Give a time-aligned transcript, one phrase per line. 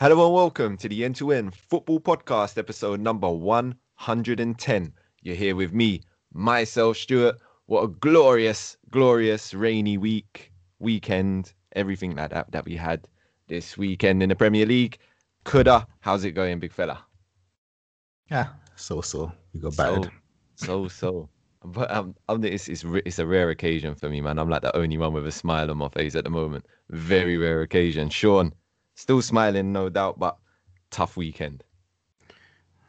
[0.00, 4.92] Hello and welcome to the End to End Football Podcast, episode number 110.
[5.20, 6.00] You're here with me,
[6.32, 7.36] myself, Stuart.
[7.66, 13.06] What a glorious, glorious rainy week, weekend, everything like that that we had
[13.48, 14.96] this weekend in the Premier League.
[15.44, 17.04] Kuda, how's it going, big fella?
[18.30, 18.46] Yeah,
[18.76, 19.30] so so.
[19.52, 20.12] You got So, battered.
[20.54, 21.28] so, so.
[21.62, 24.38] But um, I'm, it's, it's, it's a rare occasion for me, man.
[24.38, 26.64] I'm like the only one with a smile on my face at the moment.
[26.88, 28.08] Very rare occasion.
[28.08, 28.54] Shawn,
[29.00, 30.36] still smiling, no doubt, but
[30.90, 31.64] tough weekend.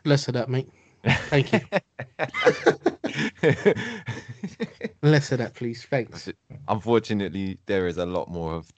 [0.03, 0.67] Less of that, mate.
[1.29, 1.61] Thank you.
[5.01, 5.83] Less of that, please.
[5.83, 6.29] Thanks.
[6.67, 8.71] Unfortunately, there is a lot more of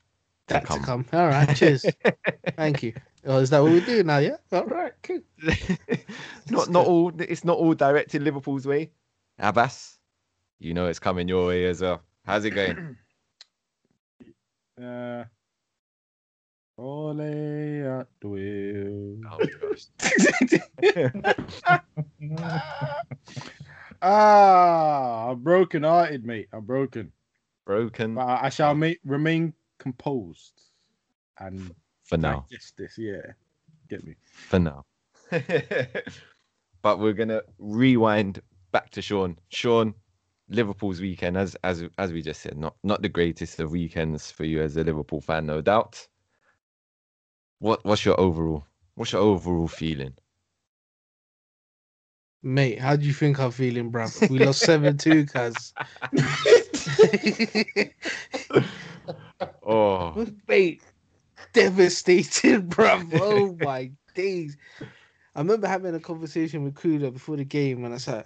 [0.47, 0.83] That to come.
[0.83, 1.05] come.
[1.13, 1.53] All right.
[1.55, 1.85] Cheers.
[2.55, 2.93] Thank you.
[3.25, 4.19] Oh, is that what we do now?
[4.19, 4.37] Yeah.
[4.51, 4.93] All right.
[5.01, 5.21] Cool.
[6.49, 7.11] not not all.
[7.19, 8.91] It's not all directed Liverpool's way.
[9.39, 9.97] Abass,
[10.59, 12.01] you know it's coming your way as well.
[12.25, 12.97] How's it going?
[14.75, 15.23] Uh,
[16.77, 19.17] Ole at the wheel.
[19.31, 19.39] Oh
[24.01, 26.47] ah, I'm broken hearted, mate.
[26.51, 27.11] I'm broken.
[27.65, 30.61] Broken But I, I shall ma- remain composed
[31.39, 32.45] and for now.
[32.49, 32.97] digest this.
[32.97, 33.33] Yeah.
[33.89, 34.15] Get me.
[34.31, 34.85] For now.
[36.81, 39.37] but we're gonna rewind back to Shawn.
[39.49, 39.93] Shawn,
[40.49, 44.43] Liverpool's weekend, as as as we just said, not not the greatest of weekends for
[44.43, 46.07] you as a Liverpool fan, no doubt.
[47.63, 50.15] What what's your overall what's your overall feeling?
[52.41, 54.29] Mate, how do you think I'm feeling, bruv?
[54.29, 55.73] We lost 7 2, cuz.
[59.65, 60.83] Oh, Mate,
[61.53, 63.07] devastated, bruv.
[63.13, 64.57] Oh my days.
[65.33, 68.25] I remember having a conversation with Kuda before the game, and I said,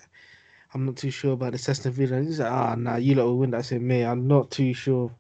[0.74, 2.18] I'm not too sure about the Aston Villa.
[2.18, 3.54] And he's like, ah, nah, you lot will win.
[3.54, 5.12] I said, mate, I'm not too sure.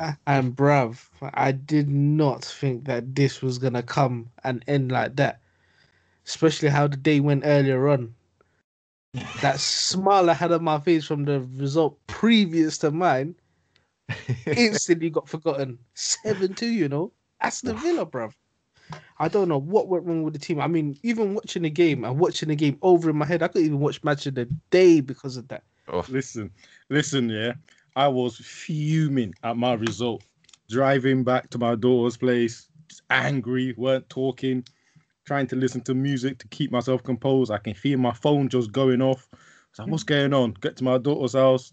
[0.00, 5.16] A- and bruv, I did not think that this was gonna come and end like
[5.16, 5.40] that.
[6.26, 8.14] Especially how the day went earlier on.
[9.42, 13.34] That smile I had on my face from the result previous to mine
[14.46, 15.78] instantly got forgotten.
[15.94, 17.12] 7 2, you know?
[17.40, 18.32] Aston Villa, bruv.
[19.18, 20.60] I don't know what went wrong with the team.
[20.60, 23.48] I mean, even watching the game and watching the game over in my head, I
[23.48, 25.62] couldn't even watch match of the day because of that.
[25.88, 26.04] oh.
[26.08, 26.50] Listen,
[26.88, 27.52] listen, yeah.
[27.96, 30.24] I was fuming at my result.
[30.68, 34.64] Driving back to my daughter's place, just angry, weren't talking,
[35.26, 37.50] trying to listen to music to keep myself composed.
[37.50, 39.28] I can feel my phone just going off.
[39.72, 40.54] So what's going on?
[40.60, 41.72] Get to my daughter's house.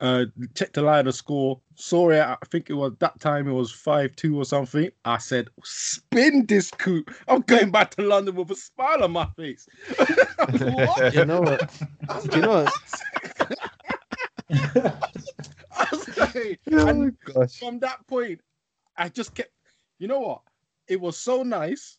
[0.00, 1.60] Uh, check the line of score.
[1.74, 2.20] Saw it.
[2.20, 3.48] I think it was that time.
[3.48, 4.90] It was five two or something.
[5.04, 9.26] I said, "Spin this coup." I'm going back to London with a smile on my
[9.36, 9.66] face.
[10.38, 11.14] what?
[11.14, 11.80] You know what?
[12.32, 12.72] You know what?
[14.50, 15.86] I
[16.16, 17.58] like, Oh gosh.
[17.58, 18.40] from that point,
[18.96, 19.50] I just kept.
[19.98, 20.40] You know what?
[20.86, 21.98] It was so nice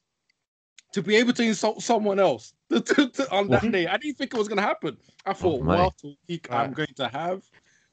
[0.94, 3.88] to be able to insult someone else to- to- to- on that day.
[3.88, 4.98] I didn't think it was going to happen.
[5.26, 5.78] I thought, my.
[5.78, 7.44] what a week I'm going to have.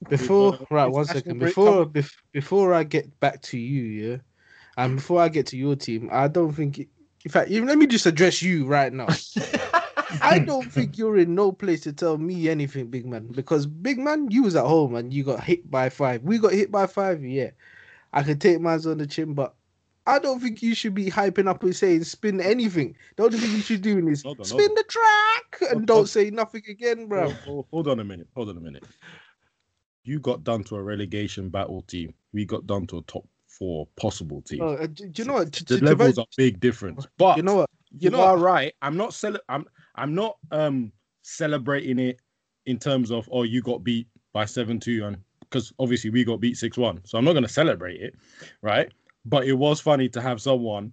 [0.08, 1.38] Before, uh, right, it's one national second.
[1.38, 1.88] break Before, coming.
[1.90, 4.16] bef- before I get back to you, yeah,
[4.76, 6.78] and before I get to your team, I don't think.
[6.78, 6.88] It,
[7.24, 9.08] in fact, even let me just address you right now.
[10.22, 13.28] I don't think you're in no place to tell me anything, big man.
[13.28, 16.22] Because big man, you was at home and you got hit by five.
[16.22, 17.50] We got hit by five, yeah.
[18.12, 19.54] I could take mines on the chin, but
[20.06, 22.96] I don't think you should be hyping up and saying spin anything.
[23.16, 26.62] The only thing you should do is on, spin the track and don't say nothing
[26.68, 27.24] again, bro.
[27.24, 28.28] Hold, hold- hold on a minute.
[28.34, 28.84] Hold on a minute.
[30.04, 32.14] You got done to a relegation battle team.
[32.32, 34.62] We got done to a top four possible team.
[34.62, 35.52] Oh, uh, do, do you know what?
[35.52, 37.06] The levels are big difference.
[37.18, 37.70] But you know what?
[37.98, 38.74] you know are right.
[38.82, 39.40] I'm not selling.
[39.48, 40.92] I'm I'm not um
[41.22, 42.20] celebrating it
[42.66, 46.40] in terms of oh you got beat by seven two and because obviously we got
[46.40, 47.00] beat six one.
[47.04, 48.14] So I'm not gonna celebrate it,
[48.62, 48.92] right?
[49.24, 50.92] But it was funny to have someone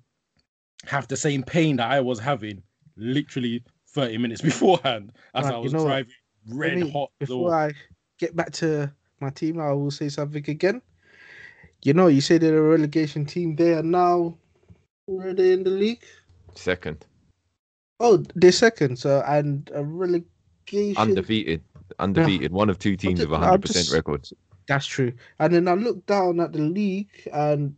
[0.86, 2.62] have the same pain that I was having
[2.98, 6.12] literally 30 minutes beforehand as Right, I you was know driving
[6.48, 7.12] Let red me- hot.
[7.20, 7.56] Before door.
[7.56, 7.72] I
[8.20, 10.82] get back to my team, I will say something again.
[11.84, 13.56] You know, you say they're a relegation team.
[13.56, 14.38] They are now.
[15.06, 16.04] Where are they in the league?
[16.56, 17.06] Second.
[18.04, 19.00] Oh, they're second.
[19.00, 20.98] So and a relegation.
[20.98, 21.64] Undefeated.
[22.00, 22.52] Undefeated.
[22.52, 24.34] One of two teams with a I'm hundred percent records.
[24.68, 25.14] That's true.
[25.40, 27.76] And then I look down at the league and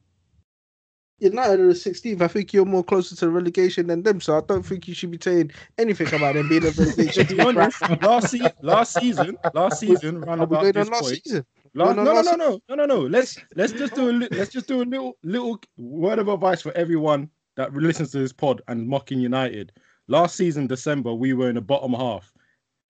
[1.20, 2.22] United are the 16th.
[2.22, 4.20] I think you're more closer to relegation than them.
[4.20, 7.26] So I don't think you should be saying anything about them being a relegation to
[7.26, 7.38] team.
[7.38, 11.46] be honest, last, se- last season, last season, round about this last point, season?
[11.76, 13.00] La- no, no, no, no, no, no, no, no.
[13.02, 16.62] Let's let's just do a li- let's just do a little little word of advice
[16.62, 19.72] for everyone that listens to this pod and mocking United.
[20.08, 22.32] Last season, December, we were in the bottom half.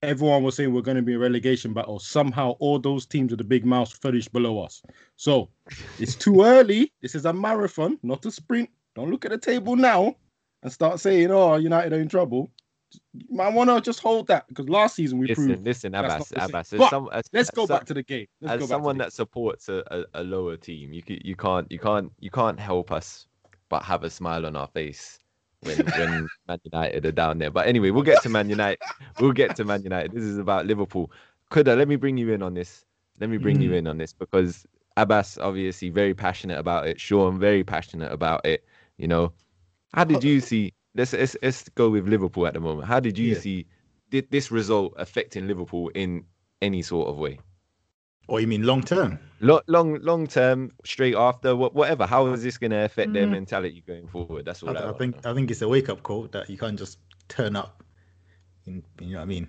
[0.04, 1.98] Everyone was saying we're going to be a relegation battle.
[2.00, 4.82] Somehow, all those teams with the big mouths finished below us.
[5.16, 5.50] So
[5.98, 6.92] it's too early.
[7.02, 8.70] This is a marathon, not a sprint.
[8.96, 10.16] Don't look at the table now
[10.64, 12.52] and start saying, "Oh, United are in trouble."
[13.40, 15.66] I want to just hold that because last season we Listen, proved.
[15.66, 16.50] listen, Abass, not the same.
[16.50, 16.84] Abass.
[16.84, 18.28] As some, as, Let's go back to the game.
[18.42, 21.70] Let's as go back someone that supports a, a, a lower team, you you can't
[21.72, 23.28] you can't you can't help us
[23.70, 25.20] but have a smile on our face
[25.66, 27.52] when when Man United are down there.
[27.52, 28.80] But anyway, we'll get to Man United.
[29.18, 30.12] We'll get to Man United.
[30.14, 31.12] This is about Liverpool.
[31.52, 32.86] Kuda, let me bring you in on this.
[33.20, 33.78] Let me bring you Mm.
[33.78, 34.66] in on this because
[34.98, 37.00] Abass obviously very passionate about it.
[37.00, 38.66] Shawn very passionate about it.
[38.98, 39.34] You know,
[39.94, 40.74] how did you see?
[40.96, 42.88] Let's let's, let's go with Liverpool at the moment.
[42.88, 43.40] How did you Yeah.
[43.40, 43.68] see
[44.10, 46.26] did this result affecting Liverpool in
[46.62, 47.40] any sort of way?
[48.28, 49.20] Or you mean long term?
[49.40, 52.06] Long, long, long term, straight after, whatever.
[52.06, 53.32] How is this going to affect their Mm.
[53.32, 54.46] mentality going forward?
[54.46, 55.32] That's I, all I, I think know.
[55.32, 57.84] I think it's a wake up call that you can't just turn up.
[58.66, 59.48] In, you know what I mean?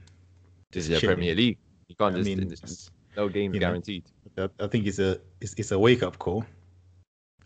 [0.73, 1.07] This is the.
[1.07, 1.59] Premier League.
[1.89, 2.27] You can't I just.
[2.29, 4.05] mean, it's- it's- no games you know, guaranteed.
[4.37, 6.45] I, I think it's a it's, it's a wake up call.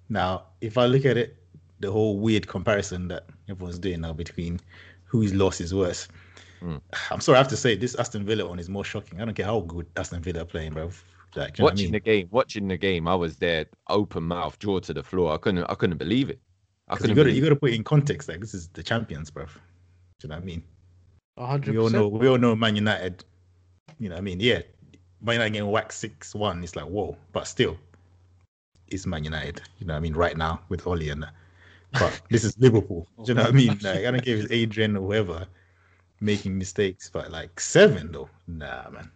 [0.08, 1.36] Now, if I look at it,
[1.78, 4.58] the whole weird comparison that everyone's doing now between
[5.04, 6.08] whose loss is worse.
[6.58, 6.76] Hmm.
[7.10, 9.20] I'm sorry, I have to say this Aston Villa one is more shocking.
[9.20, 10.90] I don't care how good Aston Villa are playing, bro.
[11.36, 11.92] Like, do you I watching mean?
[11.92, 15.32] the game, watching the game, I was there, open mouth, jaw to the floor.
[15.32, 16.40] I couldn't, I couldn't believe it.
[16.88, 17.16] I 'Cause couldn't.
[17.16, 18.28] you got to you got to put it in context.
[18.28, 19.44] Like this is the champions, bro.
[19.46, 19.50] Do
[20.22, 20.62] you know what I mean?
[21.36, 23.24] A hundred We all know we all know Man United.
[23.98, 24.40] You know what I mean?
[24.40, 24.62] Yeah,
[25.20, 26.64] Man United getting whacked six one.
[26.64, 27.76] It's like whoa, but still,
[28.88, 29.62] it's Man United.
[29.78, 30.14] You know what I mean?
[30.14, 31.34] Right now with Ole and that.
[31.92, 33.06] But this is Liverpool.
[33.24, 33.78] Do you know what I mean?
[33.82, 35.46] Like I don't care if it's Adrian or whoever
[36.20, 39.10] making mistakes, but like seven though, nah, man.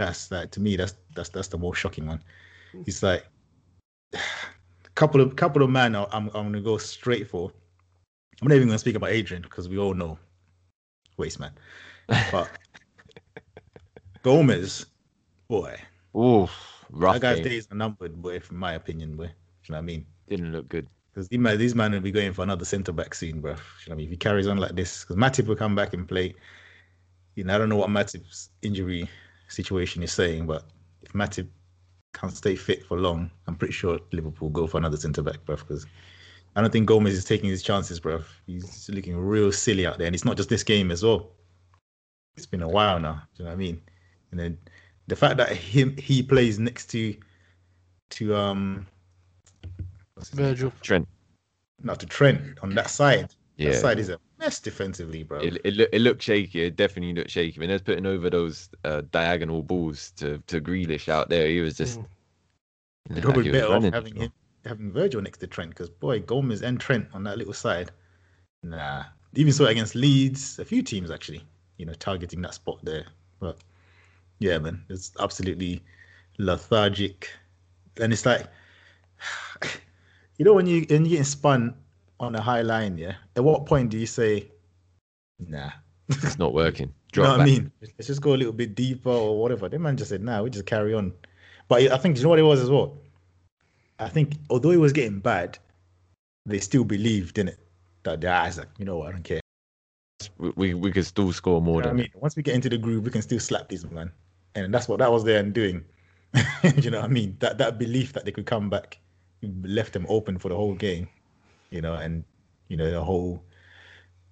[0.00, 0.76] That's like to me.
[0.76, 2.22] That's that's that's the most shocking one.
[2.86, 3.26] It's like
[4.94, 5.94] couple of couple of men.
[5.94, 7.52] I'm I'm gonna go straight for.
[8.40, 10.18] I'm not even gonna speak about Adrian because we all know
[11.18, 11.52] waste man.
[12.32, 12.48] But
[14.22, 14.86] Gomez,
[15.48, 15.78] boy,
[16.16, 16.50] Oof,
[16.90, 18.40] rough that guy's days are numbered, boy.
[18.40, 19.24] From my opinion, boy.
[19.24, 20.06] You know what I mean?
[20.30, 20.88] Didn't look good.
[21.12, 23.50] Because these man will be going for another centre back soon, bro.
[23.50, 24.06] You know what I mean?
[24.06, 26.34] If he carries on like this, because Matip will come back and play.
[27.34, 29.10] You know, I don't know what Matip's injury
[29.50, 30.64] situation is saying, but
[31.02, 31.48] if Matip
[32.14, 35.44] can't stay fit for long, I'm pretty sure Liverpool will go for another centre back,
[35.44, 35.56] bro.
[35.56, 35.86] Because
[36.56, 38.22] I don't think Gomez is taking his chances, bro.
[38.46, 41.30] He's looking real silly out there, and it's not just this game as well.
[42.36, 43.22] It's been a while now.
[43.36, 43.82] Do you know what I mean?
[44.30, 44.58] And then
[45.06, 47.14] the fact that him he plays next to
[48.10, 48.86] to um
[50.14, 50.38] what's his?
[50.38, 50.72] Virgil.
[50.80, 51.08] Trent.
[51.82, 53.34] not to Trent on that side.
[53.56, 53.70] Yeah.
[53.70, 55.40] That side is a mess defensively, bro.
[55.40, 56.64] It, it, look, it looked shaky.
[56.64, 57.60] It definitely looked shaky.
[57.60, 61.60] When they was putting over those uh, diagonal balls to to Grealish out there, he
[61.60, 62.00] was just.
[62.00, 62.04] Mm.
[62.04, 62.08] it
[63.08, 64.32] They're looked like probably he better off having him
[64.64, 67.90] having Virgil next to Trent because boy, Gomez and Trent on that little side.
[68.62, 69.04] Nah.
[69.34, 71.42] Even so, against Leeds, a few teams actually,
[71.76, 73.06] you know, targeting that spot there.
[73.38, 73.58] But
[74.38, 75.82] yeah, man, it's absolutely
[76.38, 77.30] lethargic.
[78.00, 78.46] And it's like
[80.38, 81.74] you know when you when you're getting spun
[82.20, 83.14] on a high line, yeah.
[83.36, 84.50] At what point do you say,
[85.38, 85.70] nah,
[86.08, 86.92] It's not working.
[87.14, 87.48] you know what back.
[87.48, 87.72] I mean?
[87.80, 89.68] Let's just go a little bit deeper or whatever.
[89.68, 91.12] The man just said, nah, we just carry on.
[91.68, 92.98] But I think, you know what it was as well?
[93.98, 95.58] I think, although it was getting bad,
[96.46, 97.58] they still believed in it.
[98.02, 99.40] That their eyes, like, you know what, I don't care.
[100.38, 102.08] We, we could still score more You know I mean?
[102.14, 104.10] Once we get into the groove, we can still slap these man.
[104.54, 105.84] And that's what that was there and doing.
[106.76, 107.36] you know what I mean?
[107.40, 108.98] That that belief that they could come back
[109.62, 111.08] left them open for the whole game.
[111.70, 112.24] You know, and
[112.68, 113.42] you know, the whole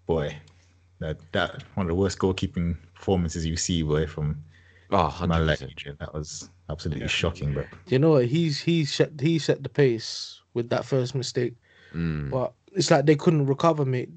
[0.06, 0.36] boy,
[0.98, 4.42] that that one of the worst goalkeeping performances you see, boy, from
[4.90, 5.70] Oh, a man like 100%.
[5.70, 5.96] Adrian.
[6.00, 7.08] That was absolutely Yeah.
[7.08, 7.64] shocking, bro.
[7.88, 8.26] You know what?
[8.26, 11.54] He's he's set he set the pace with that first mistake,
[11.94, 12.30] Mm.
[12.30, 14.10] but it's like they couldn't recover, mate.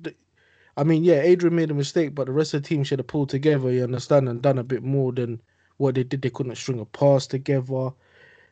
[0.78, 3.08] I mean, yeah, Adrian made a mistake, but the rest of the team should have
[3.08, 3.72] pulled together.
[3.72, 5.42] You understand, and done a bit more than
[5.78, 6.22] what they did.
[6.22, 7.92] They couldn't string a pass together,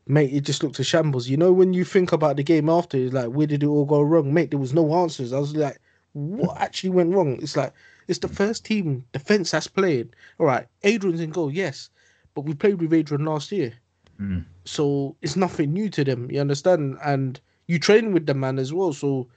[0.10, 0.34] mate.
[0.34, 1.30] It just looked a shambles.
[1.30, 3.86] You know, when you think about the game after, it's like, where did it all
[3.86, 4.50] go wrong, mate?
[4.50, 5.32] There was no answers.
[5.32, 5.80] I was like,
[6.14, 7.40] what actually went wrong?
[7.42, 7.72] It's like
[8.08, 10.10] it's the first team defense that's played.
[10.40, 11.90] All right, Adrian's in goal, yes,
[12.34, 13.74] but we played with Adrian last year.
[14.20, 14.44] Mm.
[14.66, 16.30] So it's nothing new to them.
[16.30, 16.98] You understand?
[17.06, 19.28] And you train with the man as well, so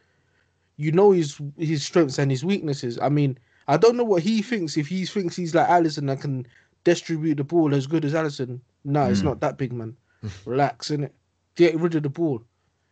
[0.79, 2.99] you know his his strengths and his weaknesses.
[3.01, 3.39] I mean,
[3.69, 4.77] I don't know what he thinks.
[4.77, 6.47] If he thinks he's like Alisson and can
[6.85, 9.25] distribute the ball as good as Alisson, no, it's Mm.
[9.25, 9.97] not that big, man.
[10.45, 11.11] Relax, innit?
[11.55, 12.43] Get rid of the ball.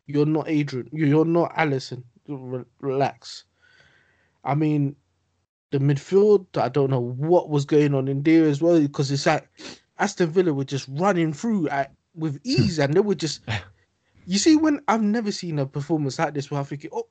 [0.07, 0.89] You're not Adrian.
[0.93, 2.03] You- You're not Alisson.
[2.81, 3.45] Relax.
[4.45, 4.97] I mean,
[5.71, 6.47] the midfield.
[6.57, 9.49] I don't know what was going on in there as well because it's like
[9.99, 12.41] Aston Villa were just running through at, with hmm.
[12.45, 13.41] ease, and they were just.
[14.27, 17.09] You see, when I've never seen a performance like this, where I'm thinking, "Oh,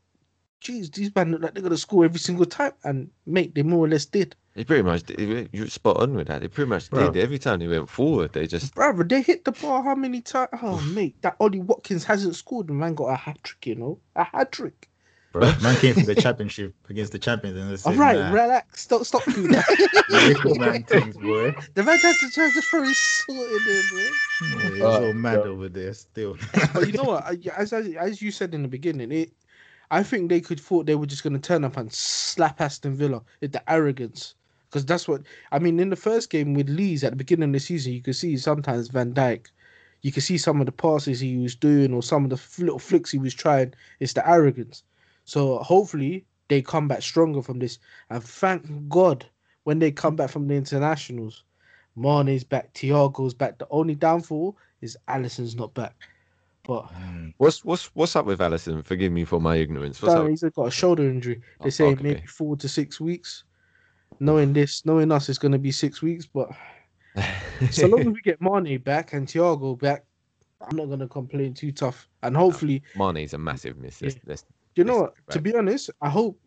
[0.61, 3.83] geez, these men look like they're gonna score every single time," and mate, they more
[3.83, 4.37] or less did.
[4.59, 5.03] They pretty much
[5.53, 6.41] you're spot on with that.
[6.41, 7.11] They pretty much Bro.
[7.11, 7.23] did.
[7.23, 10.49] Every time they went forward, they just Brother, they hit the bar how many times?
[10.61, 12.67] Oh, mate, that Ollie Watkins hasn't scored.
[12.67, 14.89] The man got a hat trick, you know, a hat trick.
[15.31, 18.33] Bro, man came from the championship against the champions and they said, All right, nah,
[18.33, 18.81] relax.
[18.81, 19.65] Stop, stop doing that.
[20.09, 21.55] little man things, boy.
[21.75, 24.17] the man has to try to throw his sword in there, bro.
[24.41, 25.47] Yeah, he's Oh, all mad God.
[25.47, 26.35] over there still.
[26.73, 27.25] But you know what?
[27.55, 29.31] As, as as you said in the beginning, it.
[29.89, 32.93] I think they could thought they were just going to turn up and slap Aston
[32.93, 34.35] Villa at the arrogance,
[34.69, 35.21] because that's what
[35.51, 35.79] I mean.
[35.79, 38.37] In the first game with Leeds at the beginning of the season, you could see
[38.37, 39.47] sometimes Van Dijk,
[40.01, 42.79] you could see some of the passes he was doing or some of the little
[42.79, 43.73] flicks he was trying.
[43.99, 44.83] It's the arrogance.
[45.25, 49.25] So hopefully they come back stronger from this, and thank God
[49.63, 51.43] when they come back from the internationals,
[51.95, 53.57] Mane's back, Thiago's back.
[53.59, 55.95] The only downfall is Alisson's not back.
[56.63, 57.33] But Mm.
[57.37, 58.83] What's what's what's up with Alisson?
[58.85, 60.01] Forgive me for my ignorance.
[60.01, 61.41] What's no, he's got a shoulder injury.
[61.61, 62.03] They Oh, say okay.
[62.03, 63.43] maybe four to six weeks.
[64.19, 66.25] Knowing this, knowing us, it's going to be six weeks.
[66.25, 66.49] But
[67.71, 70.03] so long as we get Mane back and Thiago back,
[70.61, 72.07] I'm not going to complain too tough.
[72.23, 74.01] And hopefully, Mane's a massive miss.
[74.01, 74.21] Let's, Yeah.
[74.25, 75.33] let's, you know Yes, what?
[75.33, 76.39] To be honest, I hope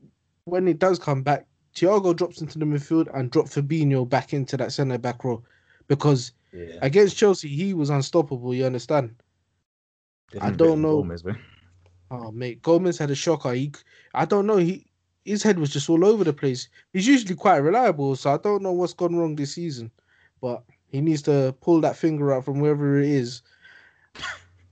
[0.44, 4.56] when it does come back, Thiago drops into the midfield and drop Fabinho back into
[4.58, 5.42] that centre back row,
[5.88, 6.78] because Yeah.
[6.82, 8.54] against Chelsea he was unstoppable.
[8.54, 9.14] You understand?
[10.40, 10.98] I don't know.
[11.02, 11.24] Gomez.
[12.10, 13.52] Oh mate, Gomez had a shocker.
[13.54, 13.72] He,
[14.14, 14.58] I don't know.
[14.58, 14.91] He
[15.24, 16.68] his head was just all over the place.
[16.92, 19.90] He's usually quite reliable, so I don't know what's gone wrong this season.
[20.40, 23.42] But he needs to pull that finger out from wherever it is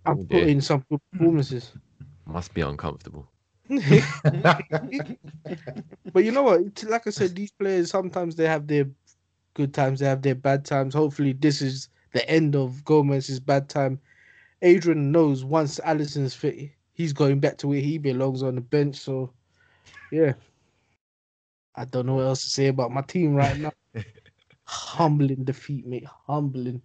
[0.07, 0.40] Oh, and dear.
[0.40, 1.73] put in some good performances.
[2.26, 2.33] Hmm.
[2.33, 3.28] must be uncomfortable.
[3.69, 4.64] but
[6.25, 6.61] you know what?
[6.61, 8.88] It's- Like I said, these players sometimes they have their
[9.54, 10.95] good times, they have their bad times.
[10.95, 14.00] Hopefully, this is the end of Gomez's bad time.
[14.62, 18.97] Adrian knows once Alisson's fit, he's going back to where he belongs on the bench.
[18.97, 19.33] So,
[20.11, 20.35] yeah,
[21.76, 23.73] I don't know what else to say about my team right now.
[24.64, 26.07] Humbling defeat, mate.
[26.26, 26.83] Humbling.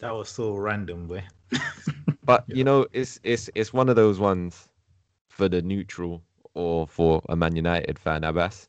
[0.00, 1.24] That was so random, boy.
[2.22, 2.52] But Yeah.
[2.52, 4.68] you know, it's it's it's one of those ones
[5.28, 6.22] for the neutral
[6.54, 8.68] or for a Man United fan, Abass.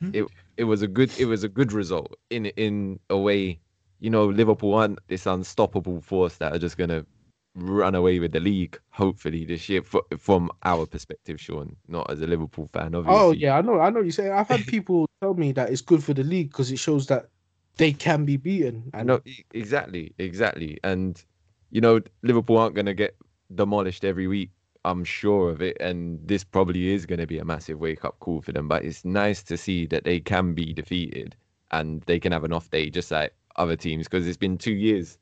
[0.00, 0.12] Mhm.
[0.12, 0.26] It
[0.56, 3.60] it was a good it was a good result in in a way.
[4.00, 7.06] You know, Liverpool aren't this unstoppable force that are just gonna
[7.54, 8.78] run away with the league.
[8.90, 12.94] Hopefully this year, fro- from our perspective, Shawn, not as a Liverpool fan.
[12.94, 13.18] Oh, obviously.
[13.18, 13.80] Oh yeah, I know.
[13.80, 14.00] I know.
[14.00, 16.78] You say I've had people tell me that it's good for the league because it
[16.78, 17.28] shows that
[17.76, 18.90] they can be beaten.
[18.94, 21.22] I know e- exactly, exactly, and
[21.70, 23.16] you know Liverpool aren't going to get
[23.54, 24.50] demolished every week.
[24.84, 28.18] I'm sure of it, and this probably is going to be a massive wake up
[28.20, 28.68] call for them.
[28.68, 31.34] But it's nice to see that they can be defeated
[31.70, 34.74] and they can have an off day, just like other teams, because it's been two
[34.74, 35.18] years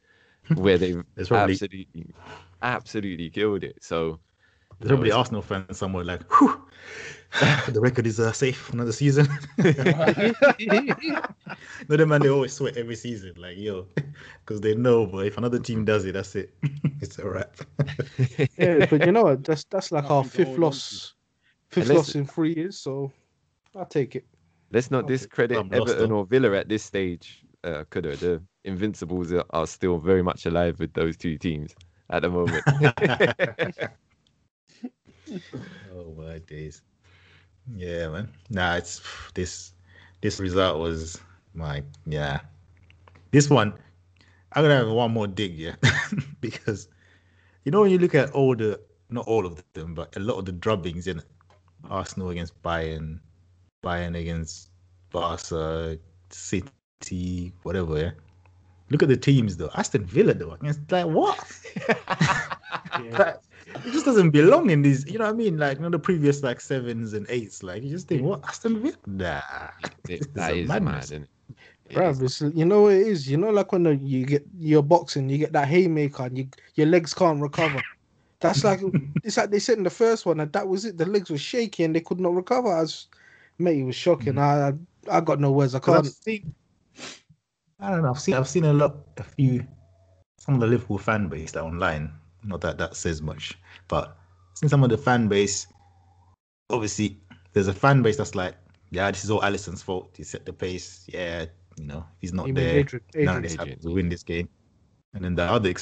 [0.54, 2.14] where they've probably absolutely,
[2.62, 3.76] absolutely killed it.
[3.80, 4.18] So
[4.78, 6.60] there's probably it's- Arsenal fans somewhere like, Whew,
[7.68, 9.26] the record is uh, safe for another season.
[9.58, 9.64] no,
[11.88, 13.86] the man they always sweat every season, like yo,
[14.44, 16.52] because they know, but if another team does it, that's it.
[17.00, 17.56] it's a wrap.
[18.58, 19.44] yeah, but you know what?
[19.44, 21.14] That's that's like our fifth loss,
[21.70, 22.78] fifth Unless- loss in three years.
[22.78, 23.10] So
[23.74, 24.26] I'll take it.
[24.70, 25.14] let's not Okay.
[25.14, 27.44] discredit Everton or Villa at this stage.
[27.64, 31.74] Uh, could the Invincibles are, are still very much alive with those two teams
[32.10, 32.62] at the moment.
[35.94, 36.82] oh my days.
[37.74, 38.28] Yeah, man.
[38.50, 39.00] Nah, it's
[39.34, 39.72] this
[40.20, 41.20] this result was
[41.54, 42.40] my yeah.
[43.30, 43.72] This one,
[44.52, 45.76] I'm gonna have one more dig, yeah.
[46.40, 46.88] because
[47.64, 50.38] you know when you look at all the not all of them, but a lot
[50.38, 51.22] of the drubbings in
[51.90, 53.20] Arsenal against Bayern,
[53.84, 54.70] Bayern against
[55.10, 55.98] Barca,
[56.30, 56.68] City,
[57.62, 58.10] whatever, yeah.
[58.90, 59.70] Look at the teams though.
[59.74, 60.56] Aston Villa though.
[60.62, 61.38] It's like what?
[63.18, 63.36] Like,
[63.86, 65.06] it just doesn't belong in these.
[65.10, 65.56] You know what I mean?
[65.56, 67.62] Like you know the previous like sevens and eights.
[67.62, 68.96] Like you just think, what Aston Villa?
[69.06, 69.40] Nah,
[70.08, 71.06] It- It's that a is mad, madness.
[71.06, 71.28] isn't it?
[71.90, 72.42] It Bruv, is.
[72.42, 73.28] it's, you know what it is.
[73.30, 76.48] You know, like when the, you get you're boxing, you get that haymaker, and you,
[76.74, 77.82] your legs can't recover.
[78.40, 78.80] That's like
[79.24, 80.98] it's like they said in the first one, and that was it.
[80.98, 82.68] The legs were shaky and they could not recover.
[82.72, 83.08] I was,
[83.58, 84.34] mate, it was shocking.
[84.34, 84.38] Mm.
[84.38, 84.68] I,
[85.12, 85.74] I I got no words.
[85.74, 86.06] I've can't.
[86.06, 86.54] seen,
[87.82, 88.10] I don't know.
[88.10, 89.66] I've seen I've seen a lot, a few,
[90.38, 92.12] some of the Liverpool fan base that online.
[92.44, 93.58] Not that that says much,
[93.88, 94.16] but
[94.54, 95.66] seen some of the fan base.
[96.70, 97.18] Obviously,
[97.52, 98.54] there's a fan base that's like,
[98.90, 100.14] yeah, this is all Alisson's fault.
[100.16, 101.04] He set the pace.
[101.08, 101.46] Yeah,
[101.76, 102.78] you know, he's not there.
[102.78, 103.04] Adrian?
[103.14, 103.44] Adrian.
[103.44, 103.78] Adrian.
[103.82, 104.48] We win this game.
[105.14, 105.74] And then the other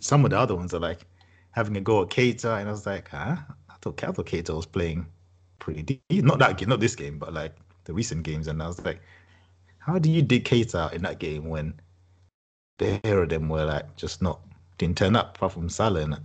[0.00, 1.06] some of the other ones are like
[1.50, 3.36] having a go at Keita, and I was like, huh?
[3.68, 5.06] I thought I thought Keita was playing
[5.58, 6.02] pretty deep.
[6.10, 8.46] Not that game, not this game, but like the recent games.
[8.46, 9.00] And I was like,
[9.90, 11.74] how do you dig Keita out in that game when
[12.78, 14.40] the hero of them were like just not
[14.78, 16.16] didn't turn up apart from Salah and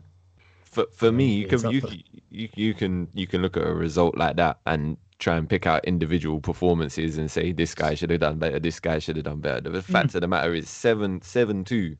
[0.63, 1.81] for for me, you can you,
[2.29, 5.65] you you can you can look at a result like that and try and pick
[5.65, 9.23] out individual performances and say this guy should have done better, this guy should have
[9.23, 9.69] done better.
[9.69, 11.95] The fact of the matter is seven seven two.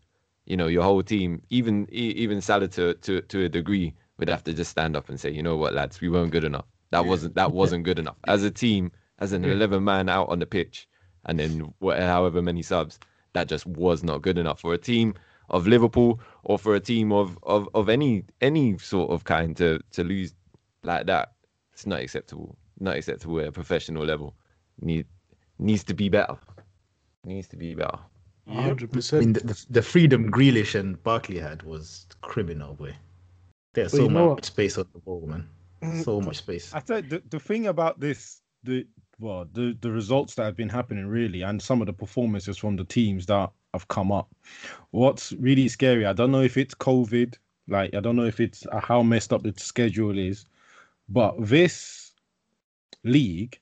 [0.46, 4.30] You know, your whole team, even e- even Salah to, to to a degree, would
[4.30, 6.66] have to just stand up and say, you know what, lads, we weren't good enough.
[6.92, 8.18] That wasn't that wasn't good enough.
[8.28, 10.88] As a team, as an 11 man out on the pitch,
[11.25, 13.00] and then wha- however many subs,
[13.34, 15.13] that just was not good enough for a team
[15.50, 19.79] of Liverpool or for a team of of, of any any sort of kind to
[19.91, 20.34] to lose
[20.84, 21.34] like that.
[21.74, 22.58] It's not acceptable.
[22.79, 24.36] Not acceptable at a professional level.
[24.82, 25.05] Need
[25.60, 26.38] needs to be better.
[27.25, 28.00] Needs to be better.
[28.48, 29.34] hundred I mean, percent.
[29.34, 32.94] the, the, the freedom Grealish and Barkley had was criminal, boy.
[33.74, 34.46] There's But so you know much what?
[34.46, 35.50] space on the ball, man.
[35.84, 36.74] Mm, so much space.
[36.74, 38.88] I said the, the thing about this, the
[39.20, 42.76] well, the the results that have been happening really, and some of the performances from
[42.76, 44.34] the teams that have come up.
[44.92, 47.36] What's really scary, I don't know if it's COVID,
[47.68, 50.46] like I don't know if it's how messed up the schedule is,
[51.10, 52.14] but this
[53.04, 53.60] league,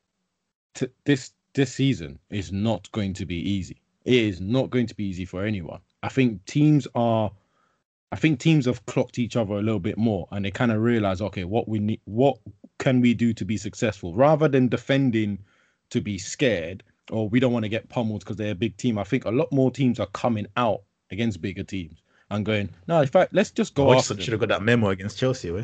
[0.74, 3.82] t- this this season is not going to be easy.
[4.06, 5.80] It is not going to be easy for anyone.
[6.02, 7.32] I think teams are.
[8.12, 10.82] I think teams have clocked each other a little bit more, and they kind of
[10.82, 12.38] realize, okay, what we need, what
[12.84, 15.40] can we do to be successful, rather than defending
[15.90, 18.98] to be scared or we don't want to get pummeled because they're a big team.
[18.98, 23.02] I think a lot more teams are coming out against bigger teams and going, no,
[23.02, 24.40] in fact, let's just go after should them.
[24.40, 25.64] have got that memo against Chelsea, eh?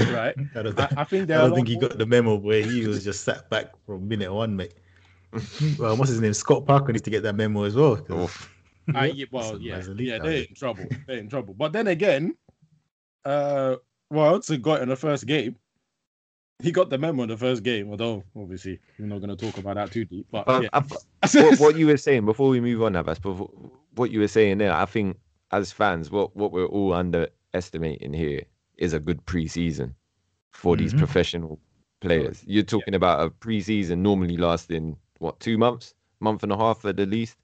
[0.12, 0.34] right.
[0.56, 2.86] I don't, I, I think I don't think he more- got the memo where he
[2.86, 4.74] was just sat back from minute one, mate.
[5.78, 6.34] well, what's his name?
[6.34, 7.96] Scott Parker needs to get that memo as well.
[7.96, 8.48] 'cause- Oof.
[8.92, 10.84] Uh, well, yeah, guys are elite yeah, they're in trouble.
[11.06, 11.54] They're in trouble.
[11.54, 12.34] But then again,
[13.24, 13.76] uh,
[14.10, 15.56] well, to got in the first game,
[16.62, 17.90] he got the memo in the first game.
[17.90, 20.26] Although obviously we're not going to talk about that too deep.
[20.30, 20.68] But Um, yeah.
[20.72, 20.82] I-
[21.42, 23.50] what, what you were saying before we move on, Abass, before,
[23.94, 25.18] what you were saying there, I think
[25.50, 28.42] as fans, what, what we're all underestimating here
[28.78, 29.94] is a good preseason
[30.50, 30.98] for these Mhm.
[30.98, 31.60] professional
[32.00, 32.42] players.
[32.46, 36.96] You're talking about a preseason normally lasting what two months, month and a half at
[36.96, 37.36] the least,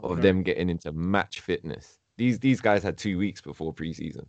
[0.00, 0.22] of Right.
[0.22, 1.98] them getting into match fitness.
[2.16, 4.26] These these guys had two weeks before preseason,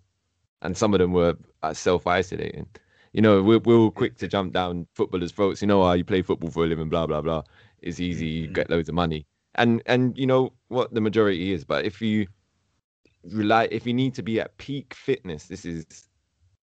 [0.61, 2.67] and some of them were uh, self isolating.
[3.13, 5.61] You know, we're, we're all quick to jump down footballers' throats.
[5.61, 7.43] You know, oh, you play football for a living, blah blah blah.
[7.81, 8.53] It's easy, you Mhm.
[8.53, 11.65] get loads of money, and and you know what the majority is.
[11.65, 12.27] But if you
[13.23, 15.85] rely, if you need to be at peak fitness, this is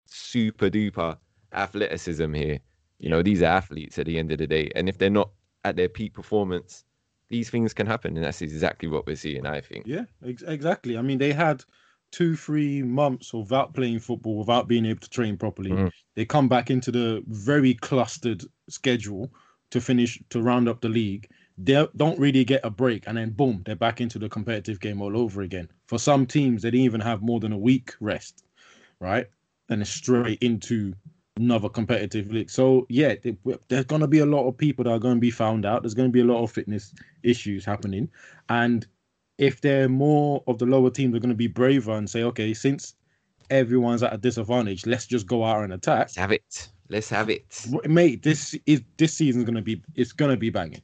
[0.05, 1.17] super duper
[1.53, 2.60] athleticism here.
[2.99, 5.29] You know, these are athletes at the end of the day, and if they're not
[5.65, 6.84] at their peak performance,
[7.29, 9.45] these things can happen, and that's exactly what we're seeing.
[9.45, 9.86] I think.
[9.88, 10.97] Yeah, ex- exactly.
[10.97, 11.63] I mean, they had
[12.13, 15.71] two, three months without playing football, without being able to train properly.
[15.71, 15.91] Mhm.
[16.15, 19.34] They come back into the very clustered schedule
[19.71, 21.28] to finish to round up the league.
[21.58, 25.02] They don't really get a break, and then boom, they're back into the competitive game
[25.02, 25.67] all over again.
[25.88, 28.43] For some teams, they didn't even have more than a week rest,
[28.99, 29.26] right?
[29.69, 30.93] And it's straight into
[31.36, 32.52] another competitive league.
[32.52, 33.38] So yeah, they-
[33.69, 35.82] there's going to be a lot of people that are going to be found out.
[35.82, 38.10] There's going to be a lot of fitness issues happening,
[38.49, 38.86] and
[39.38, 42.54] if they're more of the lower teams are going to be braver and say, okay,
[42.54, 42.96] since
[43.50, 46.00] everyone's at a disadvantage, let's just go out and attack.
[46.00, 46.69] Let's have it.
[46.89, 47.65] Let's have it.
[47.86, 50.82] Mate, this is this season's going to be it's going to be banging.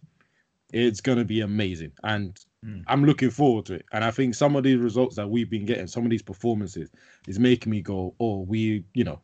[0.72, 2.84] It's going to be amazing, and Mm.
[2.88, 3.86] I'm looking forward to it.
[3.92, 6.90] And I think some of these results that we've been getting, some of these performances,
[7.28, 9.22] is making me go, oh, we, you know,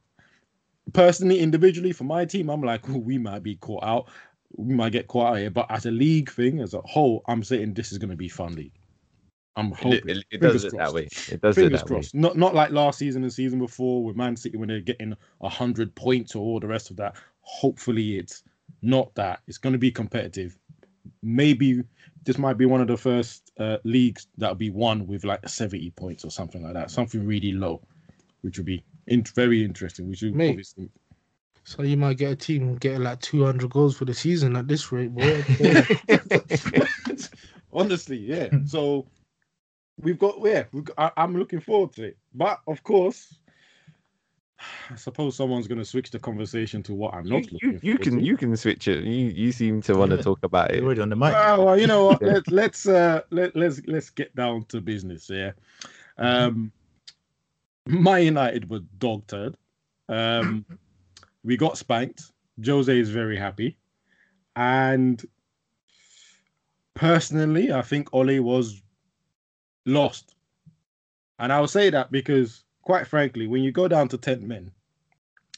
[0.94, 4.10] personally, individually for my team, I'm like, oh, we might be caught out.
[4.58, 5.50] We might get caught out here.
[5.50, 8.30] But as a league thing, as a whole, I'm saying this is going to be
[8.30, 8.74] fun league.
[9.58, 10.10] I'm hoping.
[10.10, 10.96] it, it Fingers does it that crossed.
[10.96, 11.04] way.
[11.04, 12.16] It does it Fingers that crossed.
[12.16, 15.96] Not not like last season and season before with Man City when they're getting hundred
[15.96, 17.16] points or all the rest of that.
[17.42, 18.44] Hopefully, it's
[18.82, 19.40] not that.
[19.48, 20.58] It's going to be competitive.
[21.22, 21.84] Maybe
[22.24, 25.92] this might be one of the first uh, leagues that'll be won with like seventy
[25.92, 26.92] points or something like that.
[26.92, 27.82] Something really low,
[28.42, 30.10] which would be in- very interesting.
[30.10, 30.50] We should Mate.
[30.50, 30.90] obviously.
[31.64, 34.92] So you might get a team getting like 200 goals for the season at this
[34.92, 35.44] rate, boy.
[37.74, 38.50] Honestly, yeah.
[38.68, 39.08] So
[40.02, 40.64] we've got yeah.
[40.72, 42.18] We've got, I, I'm looking forward to it.
[42.34, 43.38] But of course,
[44.92, 47.80] I suppose someone's going to switch the conversation to what I'm not you, looking you
[47.80, 48.24] forward can to.
[48.24, 49.04] you can switch it.
[49.04, 50.86] You you seem to want to talk about You're it.
[50.86, 51.34] already on the mic.
[51.34, 52.22] Well, well, you know what?
[52.22, 52.28] Yeah.
[52.34, 55.30] Let, let's uh, let, let's let's get down to business.
[55.30, 55.52] Yeah.
[56.18, 56.72] Um,
[57.88, 59.58] my United were dog turd.
[60.10, 60.66] Um,
[61.44, 62.32] we got spanked.
[62.66, 63.78] Jose is very happy,
[64.56, 65.24] and
[66.94, 68.82] personally, I think Ole was
[69.86, 70.36] lost.
[71.40, 74.72] And I'll say that because, quite frankly, when you go down to ten men,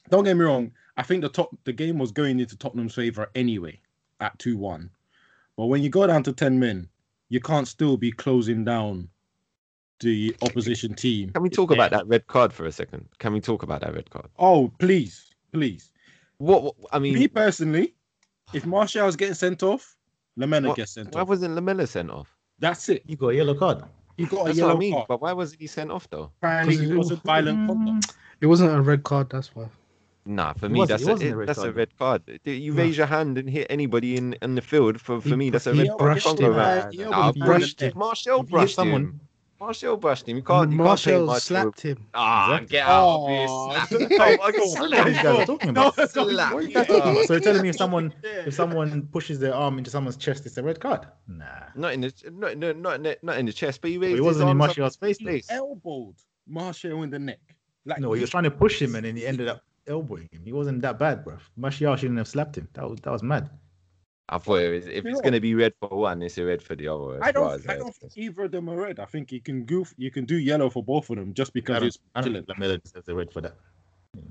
[0.10, 0.72] don't get me wrong.
[0.98, 3.80] I think the top the game was going into Tottenham's favour anyway
[4.20, 4.90] at two one.
[5.58, 6.88] But when you go down to 10 men,
[7.30, 9.10] you can't still be closing down
[10.02, 11.32] the opposition team.
[11.32, 13.10] Can we talk about that red card for a second?
[13.18, 14.28] Can we talk about that red card?
[14.38, 15.90] Oh, please, please.
[16.38, 17.96] What, what I mean, Me personally,
[18.54, 19.96] if Martial's getting sent off,
[20.36, 21.28] Lamela What- gets sent why off.
[21.28, 22.38] Why wasn't Lamela sent off?
[22.60, 23.02] That's it.
[23.08, 23.84] You got a yellow card.
[24.18, 24.94] He got a yellow what I mean.
[24.94, 25.08] card.
[25.08, 26.32] But why wasn't he sent off though?
[26.42, 28.14] Apparently, it was a violent conduct.
[28.42, 29.30] It wasn't a red card.
[29.30, 29.68] That's why.
[30.26, 31.76] Nah, for It me that's a, wasn't a it- red that's a card.
[31.76, 32.40] red card.
[32.44, 32.82] You No.
[32.84, 35.00] raise your hand and hit anybody in, in the field.
[35.00, 36.00] For for He me, that's a br- red he card.
[36.00, 37.92] brushed You him, uh, yeah, Nah, he brushed brushed him.
[37.94, 37.98] him.
[38.00, 39.20] Martial If you hit brushed someone- him.
[39.60, 40.38] Martial brushed him.
[40.38, 40.72] You can't.
[40.72, 41.40] You can't Martial Martial.
[41.42, 42.06] slapped him.
[42.14, 42.68] Ah, Exactly.
[42.68, 43.48] get out of Oh, here.
[43.48, 43.58] Slap.
[43.58, 44.68] Oh, I don't- get What are you
[45.16, 45.24] slapped.
[45.24, 45.98] guys talking about?
[45.98, 46.54] No, Slap.
[46.54, 47.26] What are you guys talking about?
[47.26, 50.58] So you're telling me if someone if someone pushes their arm into someone's chest, it's
[50.58, 51.08] a red card?
[51.28, 51.46] Nah.
[51.76, 54.14] Not in the not no, not in the, not in the chest, but he raised
[54.14, 55.18] It his wasn't in arms Martial's face.
[55.18, 55.32] his though.
[55.32, 55.48] face.
[55.50, 56.16] elbowed
[56.48, 57.40] Martial in the neck.
[57.86, 60.42] Like No, he was trying to push him and then he ended up elbowing him.
[60.46, 61.38] He wasn't that bad, bro.
[61.56, 62.68] Martial shouldn't have slapped him.
[62.74, 63.50] That was that was mad.
[64.30, 66.44] I thought it was, if You it's going to be red for one, it's a
[66.44, 67.16] red for the other.
[67.16, 67.70] as I don't.
[67.70, 69.00] I don't think either of them are red.
[69.00, 69.94] I think you can goof.
[69.98, 72.48] You can do yellow for both of them just because don't, it's I don't think
[72.50, 73.56] Lamela deserves a red for that.
[74.16, 74.24] Yeah.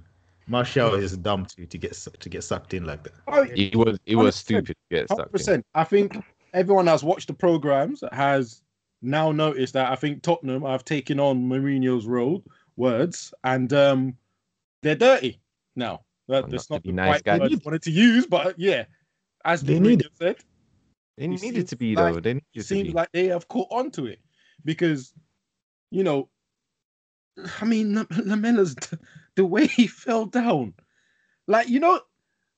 [0.48, 3.12] Martial is dumb to to get to get sucked in like that.
[3.26, 4.38] Oh, He was he was 100%.
[4.38, 5.26] stupid to get Hundred stuck.
[5.26, 5.32] in.
[5.32, 5.66] percent.
[5.74, 6.16] I think
[6.54, 8.62] everyone that's watched the programs has
[9.02, 12.42] now noticed that I think Tottenham have taken on Mourinho's road
[12.76, 14.16] words and um
[14.82, 15.40] they're dirty
[15.74, 16.02] now.
[16.28, 17.40] That, Well, that's not not the nice, right guys.
[17.40, 18.84] I wanted to use, but yeah,
[19.46, 20.36] as They need Mourinho said,
[21.16, 22.20] They It needed to be like- though.
[22.20, 24.18] They it needed seems like they have caught on to it
[24.64, 25.14] because
[25.90, 26.28] you know,
[27.60, 28.74] I mean, Lam- Lamela's
[29.36, 30.74] the way he fell down,
[31.46, 32.00] like you know.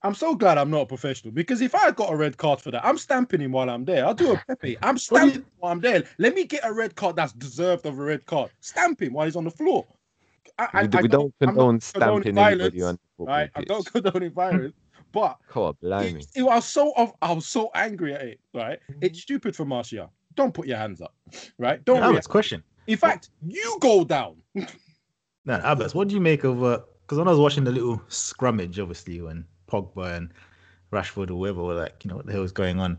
[0.05, 2.71] I'm so glad I'm not a professional because if I got a red card for
[2.71, 4.07] that, I'm stamping him while I'm there.
[4.07, 4.77] I'll do a Pepe.
[4.81, 6.05] I'm stamping him while I'm there.
[6.19, 8.53] Let me get a red card that's deserved of a red card.
[8.61, 9.85] Stamp him while he's on the floor.
[10.57, 13.63] I, I- we, I we don't I'm not condone stamping anybody on the Right, I
[13.63, 14.75] don't condone violence,
[15.13, 16.21] but God, blimey.
[16.21, 18.41] it, it- I was so off, I was so angry at it.
[18.55, 18.99] Right, Mm-hmm.
[19.03, 20.13] it's stupid for Martial.
[20.35, 21.15] Don't put your hands up.
[21.59, 21.99] Right, don't.
[22.03, 22.29] Alex, react.
[22.29, 22.63] question.
[22.87, 24.37] In fact, you go down.
[25.45, 27.97] Now, Abass, what do you make of uh because when I was watching the little
[28.11, 30.31] scrummage, obviously, when Pogba and
[30.93, 32.99] Rashford or whoever were like, you know, what the hell is going on?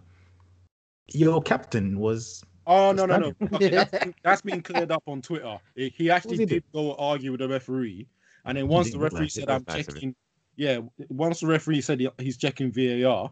[1.13, 3.33] Your captain was Oh no no no!
[3.33, 3.55] Standing.
[3.55, 5.57] Okay, that's, that's been cleared up on Twitter.
[5.75, 8.07] He- He actually he did go argue with the referee,
[8.45, 9.95] and then once the referee like said, "I'm nice of him.
[9.95, 10.15] checking,"
[10.59, 13.31] yeah, once the referee said he- he's checking VAR,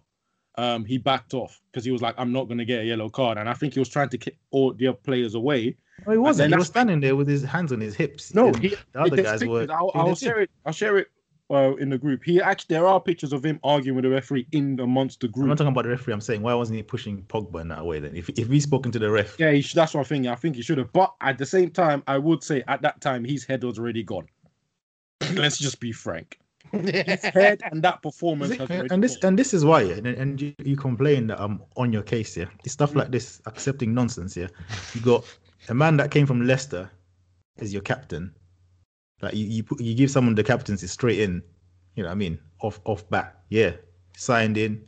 [0.57, 3.09] um, he backed off because he was like, "I'm not going to get a yellow
[3.09, 5.75] card," and I think he was trying to kick all the other players away.
[6.05, 6.51] no, he wasn't.
[6.51, 8.33] He was standing there with his hands on his hips.
[8.33, 9.67] No, he, the other guys were.
[9.69, 10.49] I'll, I'll share it.
[10.65, 11.07] I'll share it
[11.51, 12.23] uh, in the group.
[12.23, 15.43] He actually there are pictures of him arguing with the referee in the monster group.
[15.43, 16.13] I'm not talking about the referee.
[16.13, 18.15] I'm saying why wasn't he pushing Pogba in that way then?
[18.15, 20.31] If if he's spoken to the ref, Yeah, he should, that's what I'm thinking.
[20.31, 20.91] I think he should have.
[20.93, 24.03] But at the same time, I would say at that time his head was already
[24.03, 24.27] gone.
[25.33, 26.39] Let's just be frank.
[26.71, 29.95] His head and that performance it- has already and this and this is why, yeah,
[29.95, 32.49] and, and you, you complain that I'm on your case here.
[32.63, 34.49] It's stuff like this, accepting nonsense here.
[34.93, 35.23] You got
[35.69, 36.89] a man that came from Leicester
[37.59, 38.33] as your captain.
[39.21, 41.41] Like you, you put you give someone the captaincy straight in,
[41.95, 42.39] you know what I mean?
[42.61, 43.39] Off off bat.
[43.49, 43.71] Yeah.
[44.15, 44.83] Signed in,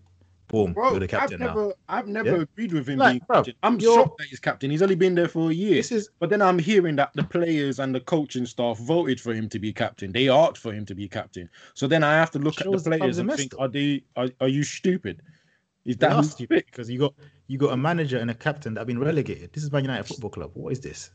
[0.49, 1.47] boom, Bro, you're the I've captain now.
[1.47, 2.41] never, I've never Yeah.
[2.41, 3.53] agreed with him Like, being bro, captain.
[3.63, 4.69] I'm you're- shocked that he's captain.
[4.69, 5.75] He's only been there for a year.
[5.75, 9.33] This is But then I'm hearing that the players and the coaching staff voted for
[9.33, 10.11] him to be captain.
[10.11, 11.49] They asked for him to be captain.
[11.75, 13.59] So then I have to look at the the players club's and mess, think, though.
[13.59, 15.21] are they, are, are you stupid?
[15.85, 17.13] Is that are who's stupid because you got
[17.47, 19.51] you got a manager and a captain that have been relegated.
[19.53, 20.51] This is Man United Football Club.
[20.53, 21.09] What is this?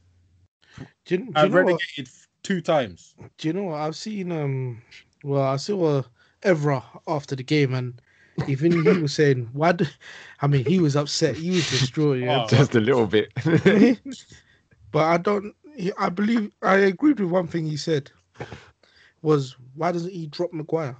[1.05, 1.67] Do you, do I've know what?
[1.67, 2.09] relegated
[2.43, 3.15] two times.
[3.39, 3.81] Do you know what?
[3.81, 4.83] I've seen um
[5.23, 6.03] well I saw uh,
[6.43, 8.01] Evra after the game and
[8.47, 9.87] even he was saying why do
[10.41, 12.45] I mean he was upset, he was distraught, yeah.
[12.45, 13.33] Oh, Just a little bit.
[14.93, 15.55] but I don't
[15.99, 18.11] I believe I agreed with one thing he said
[19.23, 20.97] was why doesn't he drop Maguire?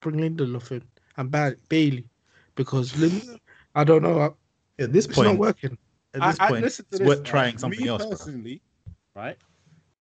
[0.00, 0.82] Bring Lindelof in
[1.16, 2.08] and ba- Bailly
[2.54, 3.40] because Lind-
[3.74, 4.30] I don't know uh,
[4.78, 5.78] At this it's not point, working.
[6.14, 7.24] at this I, point, listen to it's this, worth right?
[7.24, 8.06] trying something Me else.
[8.06, 8.16] bro.
[9.14, 9.36] right?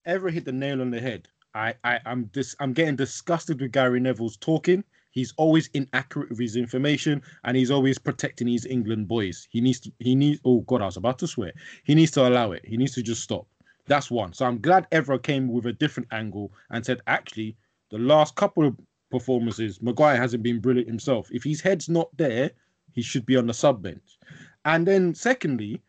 [0.06, 1.28] Evra hit the nail on the head?
[1.54, 4.84] I, I, I'm dis, I'm getting disgusted with Gary Neville's talking.
[5.10, 9.48] He's always inaccurate with his information, and he's always protecting his England boys.
[9.50, 10.40] He needs to, he needs.
[10.44, 11.52] Oh God, I was about to swear.
[11.84, 12.64] He needs to allow it.
[12.64, 13.46] He needs to just stop.
[13.86, 14.32] That's one.
[14.32, 17.56] So I'm glad Evra came with a different angle and said, actually,
[17.90, 18.76] the last couple of
[19.10, 21.28] performances, Maguire hasn't been brilliant himself.
[21.32, 22.52] If his head's not there,
[22.92, 24.18] he should be on the sub bench.
[24.64, 25.82] And then secondly,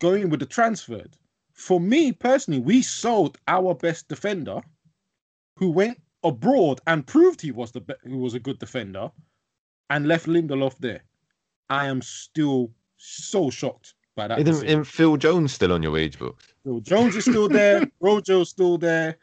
[0.00, 1.04] going with the transfer.
[1.52, 4.60] For me personally, we sold our best defender,
[5.56, 9.10] who went abroad and proved he was the who was a good defender,
[9.90, 11.04] and left Lindelof there.
[11.70, 14.38] I am still so shocked by that.
[14.40, 16.54] Isn't, isn't Phil Jones still on your wage books?
[16.64, 17.86] So Jones is still there.
[18.02, 19.16] Rojo's still there.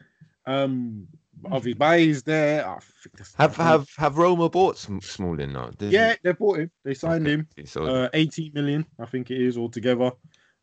[0.46, 1.06] Um,
[1.46, 2.62] obviously, Baye's there.
[2.62, 5.70] That's- Have have have Roma bought Sm- Smalling now?
[5.80, 6.70] Yeah, they bought him.
[6.84, 7.48] They signed him.
[7.64, 10.12] So Uh, 18 million, I think it is altogether.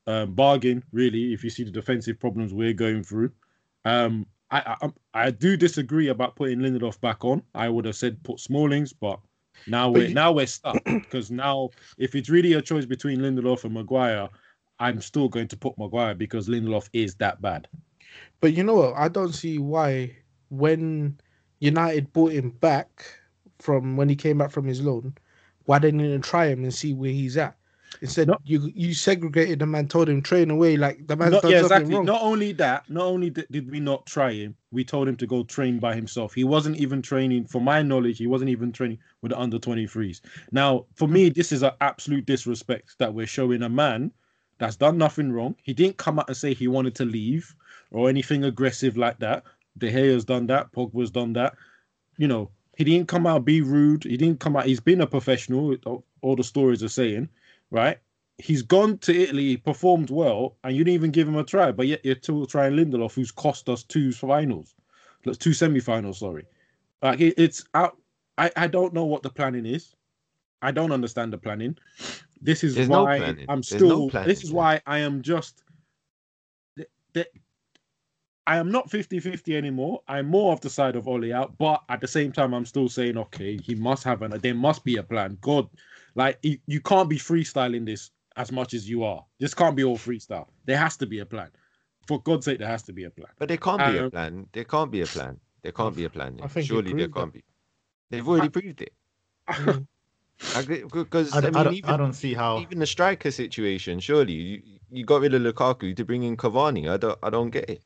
[0.07, 3.31] Um, bargain, really, if you see the defensive problems we're going through.
[3.85, 7.43] Um, I, I um, I do disagree about putting Lindelof back on.
[7.55, 9.19] I would have said put Smallings, but
[9.67, 13.19] now But we're you- now we're stuck because now if it's really a choice between
[13.19, 14.29] Lindelof and Maguire,
[14.79, 17.67] I'm still going to put Maguire because Lindelof is that bad.
[18.41, 18.95] But you know what?
[18.95, 20.17] I don't see why
[20.49, 21.19] when
[21.59, 23.05] United bought him back
[23.59, 25.15] from when he came back from his loan,
[25.65, 27.57] why didn't they try him and see where he's at?
[28.01, 28.37] Instead, No.
[28.45, 31.59] you you segregated the man, told him train away like the man's Not, done yeah,
[31.59, 31.95] exactly.
[31.95, 32.05] wrong.
[32.05, 35.27] Not only that, not only did, did we not try him, we told him to
[35.27, 36.33] go train by himself.
[36.33, 40.21] He wasn't even training, for my knowledge, he wasn't even training with the under 23s.
[40.51, 44.11] Now, for me, this is an absolute disrespect that we're showing a man
[44.59, 45.55] that's done nothing wrong.
[45.63, 47.53] He didn't come out and say he wanted to leave
[47.91, 49.43] or anything aggressive like that.
[49.77, 50.71] De Gea's done that.
[50.71, 51.53] Pogba's done that.
[52.17, 54.03] You know, he didn't come out be rude.
[54.05, 54.65] He didn't come out.
[54.65, 55.75] He's been a professional.
[56.21, 57.29] All the stories are saying,
[57.71, 57.97] right?
[58.37, 61.71] He's gone to Italy, performed well, and you didn't even give him a try.
[61.71, 64.75] But yet you're still trying Lindelof, who's cost us two finals,
[65.39, 66.19] two semi-finals.
[66.19, 66.45] Sorry,
[67.01, 67.97] like it, it's out.
[68.37, 69.93] I I don't know what the planning is.
[70.61, 71.77] I don't understand the planning.
[72.41, 73.45] This is There's why planning.
[73.49, 74.09] I'm no still.
[74.09, 75.63] planning, this is why I am just.
[76.77, 77.27] th- th-
[78.47, 80.01] I am not 50-50 anymore.
[80.07, 82.89] I'm more of the side of Ole out, but at the same time, I'm still
[82.89, 84.31] saying, okay, he must have an.
[84.41, 85.37] There must be a plan.
[85.39, 85.69] God,
[86.15, 89.23] like you, you can't be freestyling this as much as you are.
[89.39, 90.47] This can't be all freestyle.
[90.65, 91.49] There has to be a plan.
[92.07, 93.29] For God's sake, there has to be a plan.
[93.37, 94.47] But there can't be a Um, plan.
[94.53, 95.39] There can't be a plan.
[95.61, 96.39] There can't be a plan.
[96.41, 97.43] I think Surely there can't be.
[98.09, 98.93] They've already proved it.
[100.43, 100.89] Mm.
[100.93, 102.59] Because I, I, don't- mean, I, don't, even, I don't see how.
[102.61, 103.99] even the striker situation.
[103.99, 106.89] Surely you, you got rid of Lukaku to bring in Cavani.
[106.89, 107.19] I don't.
[107.21, 107.83] I don't get it.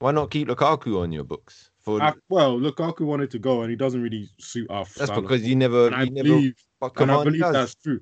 [0.00, 1.70] Why not keep Lukaku on your books?
[1.80, 4.84] For I, well, Lukaku wanted to go, and he doesn't really suit our.
[4.84, 5.86] that's style because you never.
[5.86, 6.28] And I You never.
[6.28, 6.54] believe
[6.94, 7.52] But and I believe does.
[7.52, 8.00] that's true.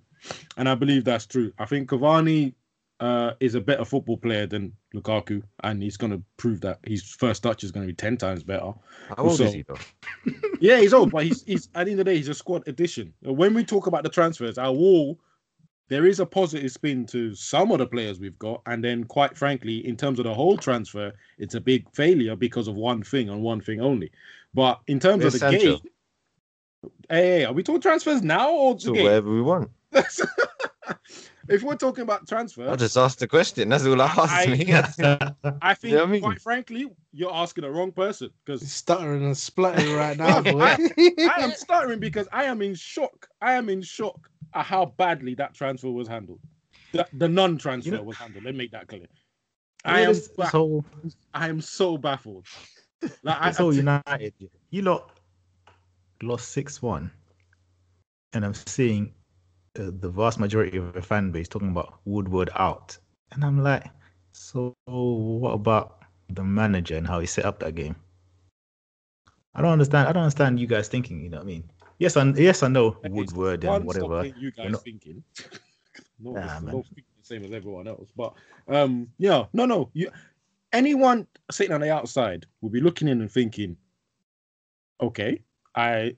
[0.56, 1.52] And I believe that's true.
[1.58, 2.54] I think Cavani
[3.00, 7.02] uh, is a better football player than Lukaku, and he's going to prove that his
[7.02, 8.72] first touch is going to be ten times better.
[9.08, 9.76] How old so- is he though?
[10.60, 12.62] Yeah, he's old, but he's he's at the end of the day, he's a squad
[12.68, 13.12] addition.
[13.22, 15.18] When we talk about the transfers, our wall,
[15.88, 19.36] there is a positive spin to some of the players we've got, and then quite
[19.36, 23.28] frankly, in terms of the whole transfer, it's a big failure because of one thing
[23.28, 24.12] and one thing only.
[24.54, 25.58] But in terms of the Sancho?
[25.58, 25.90] game,
[27.08, 29.04] hey, hey, are we talking transfers now or the So game?
[29.04, 29.70] whatever we want.
[31.48, 33.68] if we're talking about transfer, I just asked the question.
[33.68, 34.72] That's all I asked I- me.
[35.62, 36.22] I think, You know I mean?
[36.22, 40.60] quite frankly, you're asking the wrong person because stuttering and spluttering right now, boy.
[40.62, 43.28] I am stuttering because I am in shock.
[43.40, 46.40] I am in shock at how badly that transfer was handled.
[46.92, 48.44] The, the non-transfer You know- was handled.
[48.44, 49.06] Let me make that clear.
[49.84, 50.84] I am, this, ba- this whole
[51.34, 52.46] I am so baffled.
[53.24, 54.32] Like, I, this whole United,
[54.70, 55.10] you lot
[56.22, 57.10] lost six one,
[58.32, 59.12] and I'm seeing
[59.78, 62.96] uh, the vast majority of the fan base talking about Woodward out,
[63.32, 63.84] and I'm like,
[64.32, 67.96] so what about the manager and how he set up that game?
[69.54, 70.08] I don't understand.
[70.08, 71.22] I don't understand you guys thinking.
[71.22, 71.70] You know what I mean?
[71.98, 74.24] Yes, I yes I know Okay, Woodward one, and whatever.
[74.38, 75.22] You guys not- thinking?
[76.18, 76.74] no, Nah, listen, man.
[76.74, 78.10] don't think the same as everyone else.
[78.16, 78.32] But
[78.68, 79.90] um, yeah, no, no.
[79.92, 80.10] You,
[80.72, 83.76] anyone sitting on the outside will be looking in and thinking,
[85.00, 85.42] okay,
[85.74, 86.16] I.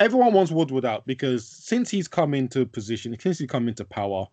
[0.00, 4.26] Everyone wants Woodward out because since he's come into position, since he's come into power,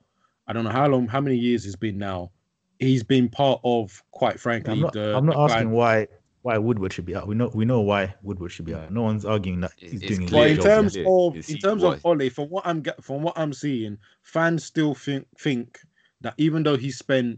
[0.47, 2.31] I don't know how long, how many years it's been now.
[2.79, 5.15] He's been part of, quite frankly, I'm not, the.
[5.15, 5.51] I'm not decline.
[5.51, 6.07] asking why
[6.41, 7.27] why Woodward should be out.
[7.27, 8.91] We know we know why Woodward should be out.
[8.91, 10.41] No one's arguing that he's It's doing his clear.
[10.43, 10.65] But in job.
[10.65, 11.03] Terms Yeah.
[11.07, 11.97] of in terms was.
[11.99, 15.79] of Ole, from what I'm get- from what I'm seeing, fans still think think
[16.21, 17.37] that even though he spent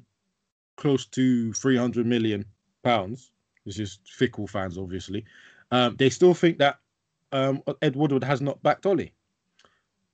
[0.77, 2.45] close to 300 million
[2.83, 3.31] pounds,
[3.65, 5.25] which is fickle fans, obviously,
[5.71, 6.79] um, they still think that
[7.33, 9.07] um, Ed Woodward has not backed Ole.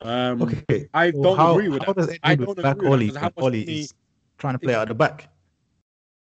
[0.02, 1.98] Um, Okay, I so don't how, agree with how that.
[2.08, 3.80] does Ed I don't back agree with that, Ole because how when much Ole money-
[3.82, 3.94] is
[4.38, 5.30] trying to play out the back?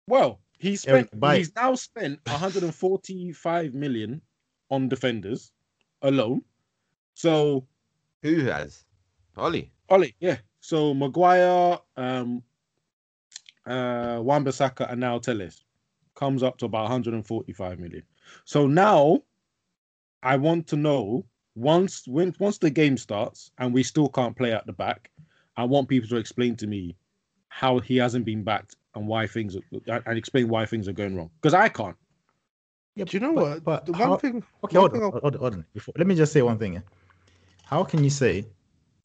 [0.07, 1.19] Well, he spent.
[1.19, 1.39] Bailly.
[1.39, 4.21] He's now spent 145 million
[4.71, 5.51] on defenders
[6.01, 6.41] alone.
[7.15, 7.67] So
[8.23, 8.85] Who has?
[9.37, 9.69] Ole.
[9.89, 10.37] Ole, yeah.
[10.61, 12.41] So Maguire, um,
[13.67, 15.63] uh, Wan-Bissaka, and now Telles
[16.15, 18.03] comes up to about 145 million.
[18.45, 19.19] So now,
[20.25, 21.23] I want to know
[21.55, 25.11] once when once the game starts and we still can't play at the back,
[25.55, 26.95] I want people to explain to me
[27.49, 31.15] how he hasn't been backed and why things are, and explain why things are going
[31.15, 31.95] wrong because I can't.
[32.95, 33.63] Yeah, Do you know but- what?
[33.63, 34.43] But the how- one thing.
[34.63, 35.65] Okay, one hold on, thing I'll- hold on, hold on.
[35.73, 36.81] Before, let me just say one thing.
[37.65, 38.45] How can you say,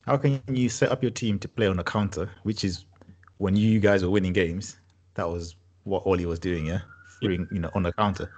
[0.06, 2.86] how can you set up your team to play on a counter, which is
[3.38, 4.78] when you guys were winning games?
[5.14, 6.80] That was what Ole was doing, yeah,
[7.20, 8.32] freeing, you know, on the counter,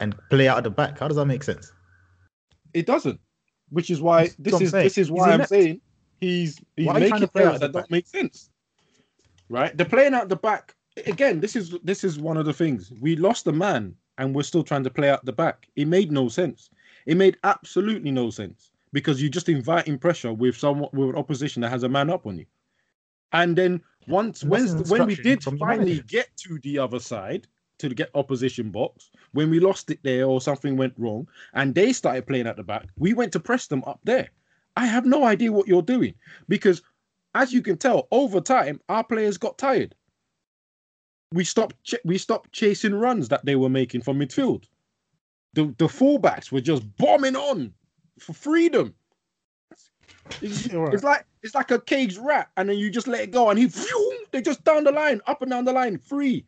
[0.00, 0.98] and play out at the back.
[0.98, 1.72] How does that make sense?
[2.74, 3.20] It doesn't,
[3.70, 4.84] which is why That's this is saying.
[4.84, 5.80] this is why I'm saying
[6.20, 8.06] he's he's Why are you trying making to play out errors the that don't make
[8.06, 8.50] sense.
[9.48, 9.76] Right?
[9.76, 10.74] They're playing out the back
[11.06, 11.40] again.
[11.40, 14.62] This is this is one of the things we lost a man and we're still
[14.62, 15.68] trying to play out the back.
[15.76, 16.70] It made no sense.
[17.06, 21.62] It made absolutely no sense because you're just inviting pressure with someone with an opposition
[21.62, 22.46] that has a man up on you.
[23.32, 27.46] And then once when when we did finally get to the other side,
[27.78, 29.10] to get opposition box.
[29.32, 32.62] When we lost it there or something went wrong, and they started playing at the
[32.62, 34.30] back, we went to press them up there.
[34.76, 36.14] I have no idea what you're doing
[36.48, 36.82] because,
[37.34, 39.94] as you can tell, over time our players got tired.
[41.32, 41.82] We stopped.
[41.82, 44.64] Ch- we stopped chasing runs that they were making from midfield.
[45.54, 47.72] The the fullbacks were just bombing on
[48.18, 48.94] for freedom.
[50.40, 50.94] It's, right.
[50.94, 53.58] it's like it's like a caged rat, and then you just let it go, and
[53.58, 53.70] he
[54.30, 56.44] they just down the line, up and down the line, free,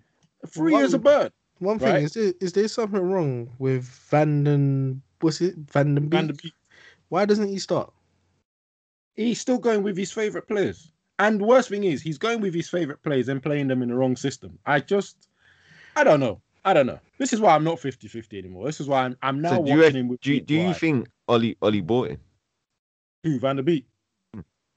[0.47, 1.33] free as a One- bird.
[1.61, 2.03] One thing Right.
[2.05, 5.03] is, there, is there something wrong with Vanden?
[5.21, 6.43] What's it, Vanden Van der Beek?
[6.43, 6.55] Beek,
[7.09, 7.93] Why doesn't he start?
[9.17, 12.69] he's still going with his favorite players, and worst thing is he's going with his
[12.69, 14.57] favorite players and playing them in the wrong system.
[14.67, 15.29] I just,
[15.97, 17.01] I don't know, I don't know.
[17.19, 18.67] This is why I'm not 50-50 anymore.
[18.67, 20.55] This is why I'm I'm now So do you, watching him with do, you- do
[20.55, 22.21] you think Ole Ole bought him?
[23.25, 23.85] who Van der Beek?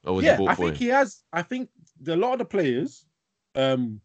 [0.04, 0.80] Or was yeah, he bought I for think him?
[0.80, 1.22] he has.
[1.32, 1.70] I think
[2.00, 3.06] the, a lot of the players,
[3.54, 4.02] um,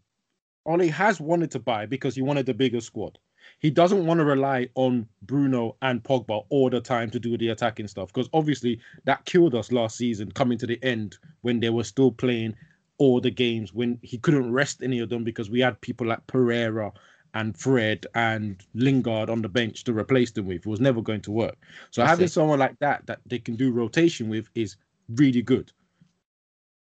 [0.67, 3.19] Ole has wanted to buy because he wanted the bigger squad.
[3.61, 7.51] He doesn't want to rely on Bruno and Pogba all the time to do the
[7.51, 11.71] attacking stuff because obviously that killed us last season, coming to the end when they
[11.71, 12.55] were still playing
[12.99, 16.27] all the games when he couldn't rest any of them because we had people like
[16.27, 16.93] Pereira
[17.35, 20.59] and Fred and Lingard on the bench to replace them with.
[20.59, 21.57] It was never going to work.
[21.91, 22.33] So That's having it.
[22.33, 24.77] someone like that that they can do rotation with is
[25.11, 25.71] really good.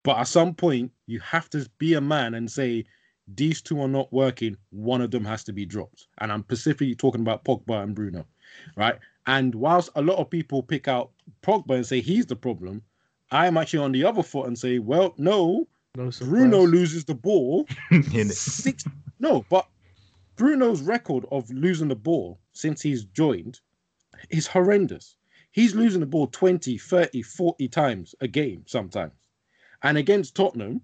[0.04, 2.86] But at some point, you have to be a man and say,
[3.28, 4.56] these two are not working.
[4.70, 6.08] One of them has to be dropped.
[6.20, 8.26] And I'm specifically talking about Pogba and Bruno,
[8.76, 9.00] right?
[9.26, 11.12] And whilst a lot of people pick out
[11.42, 12.84] Pogba and say he's the problem,
[13.32, 16.30] I am actually on the other foot and say, well, no, No surprise.
[16.30, 18.34] Bruno loses the ball In it.
[18.36, 18.84] six
[19.20, 19.66] no but
[20.36, 23.62] bruno's record of losing the ball since he's joined
[24.30, 25.16] is horrendous
[25.52, 29.14] he's losing the ball 20 30 40 times a game sometimes
[29.84, 30.82] and against tottenham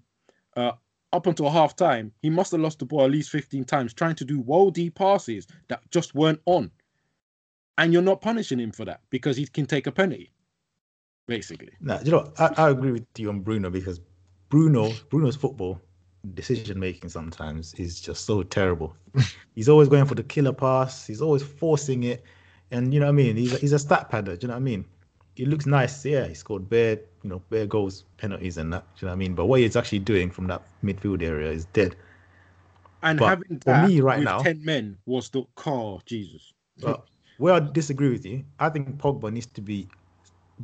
[0.56, 0.72] uh,
[1.14, 4.16] up until half time he must have lost the ball at least 15 times trying
[4.16, 6.72] to do deep passes that just weren't on
[7.78, 10.32] and you're not punishing him for that because he can take a penalty
[11.28, 14.00] basically Nah, you know, I, I agree with you on Bruno because
[14.50, 15.80] Bruno, Bruno's football
[16.34, 18.96] decision making sometimes is just so terrible.
[19.56, 21.08] he's always going for the killer pass.
[21.08, 22.24] He's always forcing it,
[22.70, 23.36] and you know what I mean.
[23.36, 24.38] He's a, he's a stat padder.
[24.38, 24.86] Do you know what I mean?
[25.36, 26.06] He looks nice.
[26.06, 28.84] Yeah, he scored bare, you know, bare goals, penalties, and that.
[28.96, 29.36] Do you know what I mean?
[29.36, 31.96] But what he's actually doing from that midfield area is dead.
[33.04, 36.54] and But having for that me right with now- 10 men was the car jesus
[36.80, 37.04] But
[37.38, 39.88] where I disagree with you, I think Pogba needs to be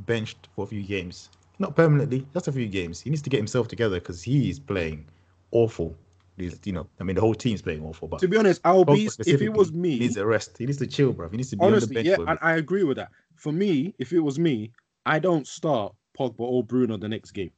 [0.06, 1.30] benched for a few games.
[1.60, 3.02] Not permanently, just a few games.
[3.02, 5.06] He needs to get himself together because he is playing
[5.52, 5.96] awful.
[6.38, 8.08] He's, you know, I mean, the whole team's playing awful.
[8.08, 9.98] But to be honest, I'll be if it was me.
[9.98, 10.58] needs a rest.
[10.60, 11.30] He needs to chill, bro.
[11.30, 12.38] He needs to be on the honestly, bench yeah, for and.
[12.44, 13.10] I agree with that.
[13.36, 14.72] For me, if it was me,
[15.08, 17.52] I don't start Pogba or Bruno the next game.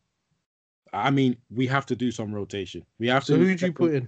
[0.91, 2.83] I mean, we have to do some rotation.
[2.99, 3.43] We have So to.
[3.43, 4.07] who'd you put in?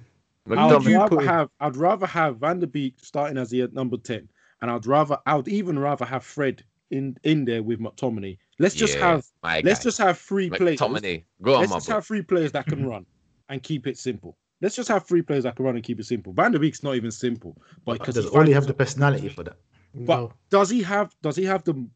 [0.49, 1.27] I'd rather put in?
[1.27, 1.49] have.
[1.59, 4.27] I'd rather have Van der Beek starting as the uh, number ten,
[4.61, 5.17] and I'd rather.
[5.25, 8.37] I'd even rather have Fred in in there with McTominay.
[8.57, 9.25] Let's just Yeah, have.
[9.63, 9.83] Let's guy.
[9.83, 10.79] just have three players.
[10.79, 11.23] McTominay.
[11.41, 11.93] Go on, Let's my just boy.
[11.93, 13.05] have three players that can run
[13.49, 14.37] and keep it simple.
[14.61, 16.33] Let's just have three players that can run and keep it simple.
[16.33, 19.29] Van der Beek's not even simple, but because Does he only finds have the personality
[19.29, 19.57] for that?
[19.93, 20.33] But No.
[20.49, 21.87] does he have does he have the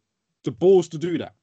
[0.44, 1.34] the balls to do that?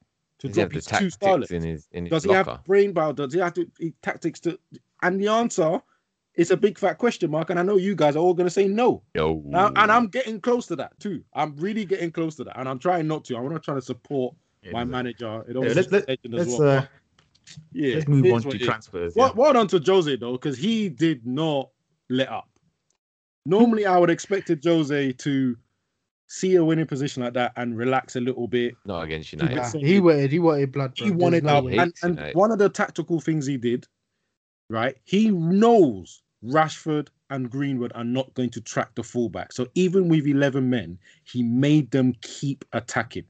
[0.42, 1.50] To Does he have drop the his two tactics starlets?
[1.52, 3.12] in his in his Does he have brain power?
[3.12, 4.58] Does he have to he- tactics to?
[5.02, 5.80] And the answer
[6.34, 7.50] is a big fat question mark.
[7.50, 9.02] And I know you guys are all going to say no.
[9.14, 9.40] Yo.
[9.46, 11.22] Now, and I'm getting close to that too.
[11.32, 13.36] I'm really getting close to that, and I'm trying not to.
[13.36, 14.34] I want to try to support
[14.72, 15.44] my manager.
[15.48, 16.78] It Yeah, let's let, as let's well.
[16.78, 16.86] uh,
[17.72, 18.66] yeah, let's move on to it is.
[18.66, 19.14] transfers.
[19.14, 19.34] Well, yeah.
[19.36, 21.70] well done to Jose though, because he did not
[22.10, 22.48] let up.
[23.46, 25.56] Normally, I would expected Jose to
[26.32, 28.74] see a winning position like that and relax a little bit.
[28.86, 29.52] Not against United.
[29.52, 30.92] it Nah, he wanted he wanted blood.
[30.96, 31.18] He bro.
[31.18, 32.36] wanted There's no out, and, and United.
[32.36, 33.86] one of the tactical things he did,
[34.70, 34.96] right?
[35.04, 39.52] He knows Rashford and Greenwood are not going to track the fullback.
[39.52, 43.24] So even with 11 men, he made them keep attacking.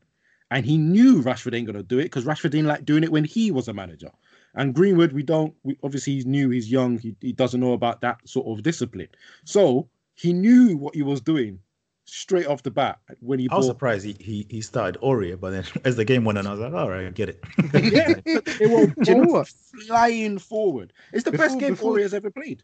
[0.52, 3.10] And he knew Rashford ain't going to do it because Rashford didn't like doing it
[3.10, 4.10] when he was a manager.
[4.54, 8.02] And Greenwood, we don't, we, obviously, he's new, he's young, he, he doesn't know about
[8.02, 9.08] that sort of discipline.
[9.44, 11.58] So he knew what he was doing
[12.04, 13.72] straight off the bat when he I was bought.
[13.74, 16.60] surprised he, he, he started Aurier, but then as the game went on, I was
[16.60, 17.44] like, all right, I get it.
[17.92, 19.44] yeah, but they were you know
[19.86, 20.92] flying forward.
[21.12, 22.62] It's the Before- best game before- Warriors ever played.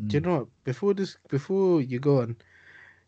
[0.00, 0.08] Mm.
[0.08, 0.46] Do you know what?
[0.64, 2.36] Before this, before you go on,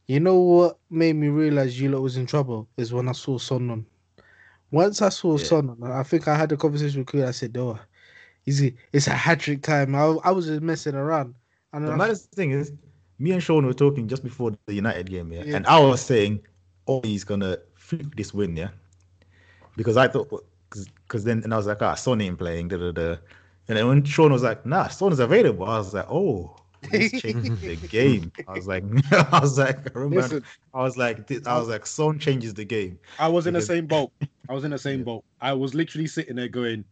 [0.07, 3.39] you know what made me realize you lot was in trouble is when I saw
[3.39, 3.87] Son on.
[4.71, 5.45] Once I saw Yeah.
[5.45, 7.29] Son I think I had a conversation with Kuya.
[7.29, 7.79] I said, "Oh,
[8.47, 11.35] easy, it's a hat trick time." I, I was just messing around,
[11.73, 12.73] and The I, maddest thing is,
[13.23, 15.57] me and Shawn were talking just before the United game, yeah, Yeah.
[15.57, 16.41] and I was saying,
[16.87, 18.71] "Oh, he's gonna flip this win, yeah,"
[19.77, 20.29] because I thought,
[20.71, 23.09] because then and I was like, "Ah, Son ain't playing," da da da,
[23.69, 26.57] and then when Shawn was like, "Nah, Son is available," I was like, "Oh,
[26.91, 28.33] This changed the game.
[28.49, 30.45] I was like, I was like, I remember, Listen,
[30.75, 32.99] I was like, I was like, Son changes the game.
[33.19, 34.11] I was in the same boat.
[34.49, 35.25] I was in the same boat.
[35.41, 36.85] I was literally sitting there going, "A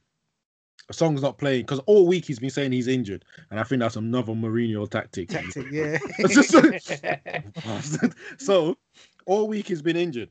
[0.93, 3.97] Son's not playing," because all week he's been saying he's injured, and I think that's
[3.97, 5.29] another Mourinho tactic.
[5.29, 5.99] Tactic, yeah.
[8.39, 8.77] so
[9.27, 10.31] all week he's been injured.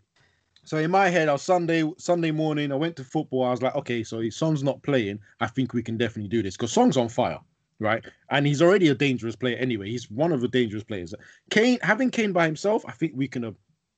[0.65, 2.71] So in my head, I was Sunday Sunday morning.
[2.71, 3.43] I went to football.
[3.43, 6.43] I was like, okay, so if Son's not playing, I think we can definitely do
[6.43, 7.39] this because Son's on fire,
[7.79, 8.03] right?
[8.29, 9.89] And he's already a dangerous player anyway.
[9.89, 11.15] He's one of the dangerous players.
[11.49, 13.55] Kane, having Kane by himself, I think we can have.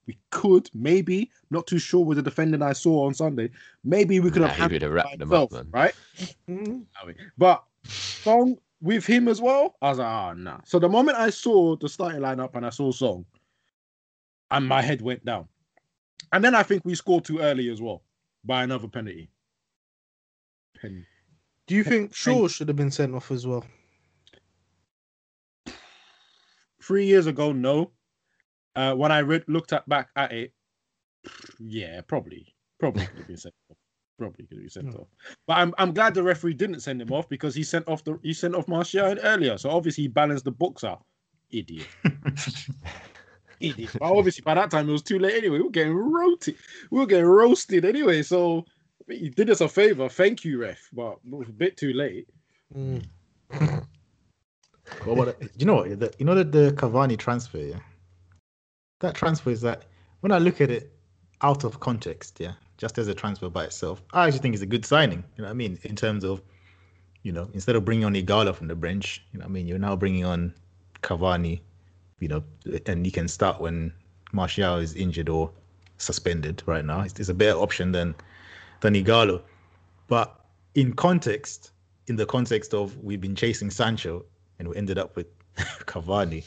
[0.08, 3.50] We could maybe not too sure with the defending I saw on Sunday.
[3.84, 5.72] Maybe we could Nah, have he had would have wrapped them up, himself, man.
[5.72, 5.94] right?
[6.50, 10.60] I mean, But Son with him as well, I was like, ah, nah.
[10.66, 13.26] So the moment I saw the starting lineup and I saw Son,
[14.50, 15.48] and my head went down.
[16.34, 18.04] And then I think we scored too early as well
[18.44, 19.30] by another penalty.
[20.82, 21.06] Pen-
[21.68, 23.66] Do you think Shaw should have been sent off as well?
[26.82, 27.92] Three years ago, no.
[28.76, 30.54] Uh, when I read, looked at back at it,
[31.60, 33.78] yeah, probably, probably could have been sent off.
[34.18, 35.08] Probably could have been sent off.
[35.48, 38.20] But I'm I'm glad the referee didn't send him off because he sent off the
[38.24, 39.58] he sent off Martial earlier.
[39.58, 41.04] So obviously he balanced the books out.
[41.52, 41.88] Idiot.
[43.60, 43.92] Idiot.
[44.00, 45.58] But obviously by that time it was too late anyway.
[45.58, 46.56] We were getting roasted.
[46.90, 48.22] We were getting roasted anyway.
[48.24, 48.66] So
[49.08, 50.08] he did us a favor.
[50.10, 50.90] Thank you, ref.
[50.94, 52.28] But it was a bit too late.
[52.76, 53.06] Mm.
[55.04, 56.00] What about you know what?
[56.00, 57.80] The, you know that the Cavani transfer, yeah.
[59.02, 59.84] That transfer is that
[60.22, 60.92] when I look at it
[61.42, 64.68] out of context, yeah, just as a transfer by itself, I actually think it's a
[64.68, 65.24] good signing.
[65.36, 65.78] You know what I mean?
[65.84, 66.42] In terms of,
[67.24, 69.68] you know, instead of bringing on Ighalo from the bench, you know what I mean?
[69.68, 70.54] You're now bringing on
[71.02, 71.62] Cavani,
[72.20, 72.44] you know,
[72.86, 73.92] and he can start when
[74.32, 75.52] Martial is injured or
[75.98, 77.02] suspended right now.
[77.02, 78.16] It's, it's a better option than
[78.82, 79.42] than Ighalo.
[80.08, 80.46] But
[80.76, 81.72] in context,
[82.08, 84.26] in the context of we've been chasing Sancho
[84.60, 85.28] and we ended up with
[85.58, 86.44] Cavani,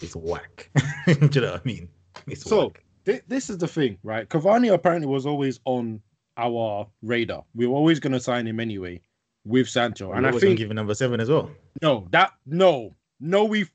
[0.00, 0.70] it's whack.
[1.06, 1.88] Do you know what I mean?
[2.26, 2.84] It's So whack.
[3.04, 4.28] thi- this is the thing, right?
[4.28, 6.00] Cavani apparently was always on
[6.36, 7.44] our radar.
[7.54, 9.00] We were always going to sign him anyway
[9.44, 11.50] with Sancho, and I was gonna think give number seven as well.
[11.82, 13.66] no, that no, no, we,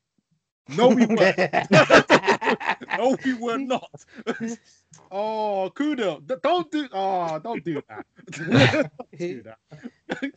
[0.78, 1.34] no, we were,
[2.98, 3.90] no, we were not.
[5.12, 8.06] oh, Kuda, don't do, oh, don't do that.
[8.32, 10.32] don't do that.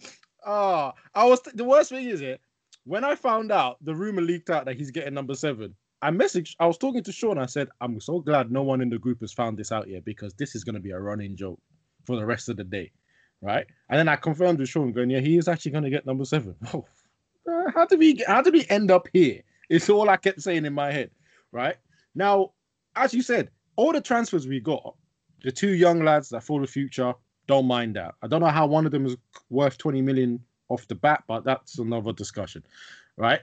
[0.47, 2.41] oh, I was the worst thing is it
[2.89, 5.75] when I found out the rumor leaked out that he's getting number seven.
[6.01, 6.55] I messaged.
[6.59, 7.37] I was talking to Shawn.
[7.37, 10.07] I said, "I'm so glad no one in the group has found this out yet
[10.07, 11.61] because this is going to be a running joke
[12.07, 12.91] for the rest of the day,
[13.43, 16.07] right?" And then I confirmed with Shawn, going, "Yeah, he is actually going to get
[16.07, 16.57] number seven.
[17.51, 18.23] Oh, how did we?
[18.27, 19.41] How did we end up here?
[19.71, 21.11] It's all I kept saying in my head,
[21.53, 21.77] right?
[22.15, 22.53] Now,
[22.95, 24.95] as you said, all the transfers we got,
[25.43, 27.15] the two young lads that for the future,
[27.47, 28.15] don't mind that.
[28.23, 29.17] I don't know how one of them is
[29.49, 32.63] worth 20 million off the bat, but that's another discussion,
[33.17, 33.41] right?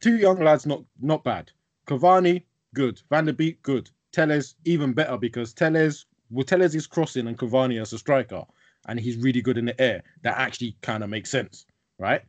[0.00, 1.50] Two young lads, not not bad.
[1.86, 2.42] Cavani,
[2.74, 3.00] good.
[3.10, 3.90] Van der Beek, good.
[4.12, 8.44] Telles, even better because Telles, well, Telles is crossing and Cavani as a striker,
[8.88, 10.02] and he's really good in the air.
[10.22, 11.66] That actually kind of makes sense,
[11.98, 12.22] right?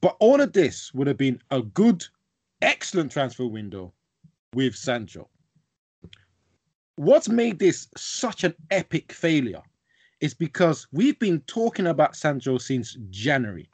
[0.00, 2.04] But all of this would have been a good,
[2.62, 3.92] excellent transfer window
[4.54, 5.28] with Sancho.
[6.96, 9.62] What's made this such an epic failure
[10.20, 13.68] is because we've been talking about Sancho since January.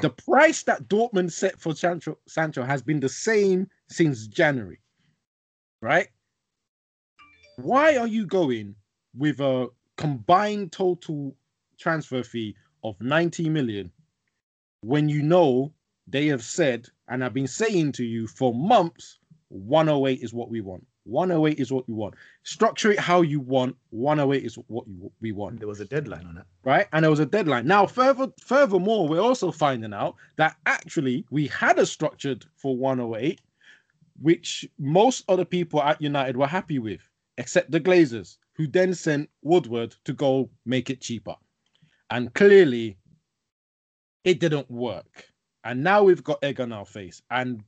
[0.00, 4.80] The price that Dortmund set for Sancho, Sancho has been the same since January,
[5.82, 6.08] right?
[7.56, 8.74] Why are you going
[9.14, 11.36] with a combined total
[11.78, 13.92] transfer fee of 90 million
[14.80, 15.72] when you know
[16.06, 19.18] they have said and have been saying to you for months
[19.48, 23.76] 108 is what we want 108 is what you want structure it how you want
[23.90, 26.44] 108 is what you, we want There was a deadline on it.
[26.64, 26.86] right?
[26.92, 27.66] And there was a deadline.
[27.66, 33.40] Now, further, furthermore, we're also finding out that actually we had a structured for 108,
[34.20, 39.28] which most other people at United were happy with, except the Glazers, who then sent
[39.42, 41.36] Woodward to go make it cheaper.
[42.10, 42.98] And clearly,
[44.24, 45.28] it didn't work.
[45.64, 47.22] And now we've got egg on our face.
[47.30, 47.62] And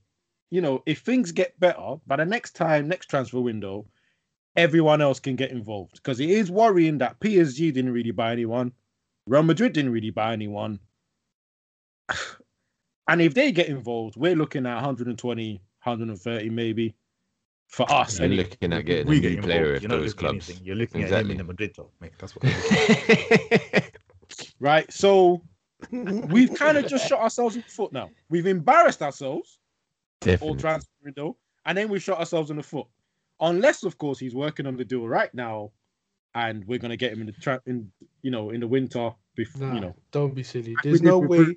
[0.50, 3.86] you know, if things get better, by the next time, next transfer window,
[4.56, 8.72] everyone else can get involved because it is worrying that PSG didn't really buy anyone,
[9.26, 10.78] Real Madrid didn't really buy anyone,
[13.08, 16.94] and if they get involved, we're looking at 120, 130 maybe
[17.68, 18.18] for us.
[18.18, 18.44] You're anyway.
[18.44, 19.46] looking at getting we a get new involved.
[19.46, 20.48] player of You're not those clubs.
[20.48, 20.64] anything.
[20.64, 22.12] You're looking at him in the Madrid top, mate.
[22.18, 23.92] That's what.
[24.60, 24.90] right?
[24.92, 25.42] So
[25.90, 28.10] we've kind of just shot ourselves in the foot now.
[28.30, 29.58] We've embarrassed ourselves
[30.40, 30.60] all Definitely.
[30.60, 32.86] transfer window, and then we shot ourselves in the foot.
[33.40, 35.70] Unless, of course, he's working on the deal right now,
[36.34, 37.90] and we're gonna get him in the trap in
[38.22, 39.12] you know in the winter.
[39.34, 40.76] Before Nah, you know, don't be silly.
[40.82, 41.56] There's no way.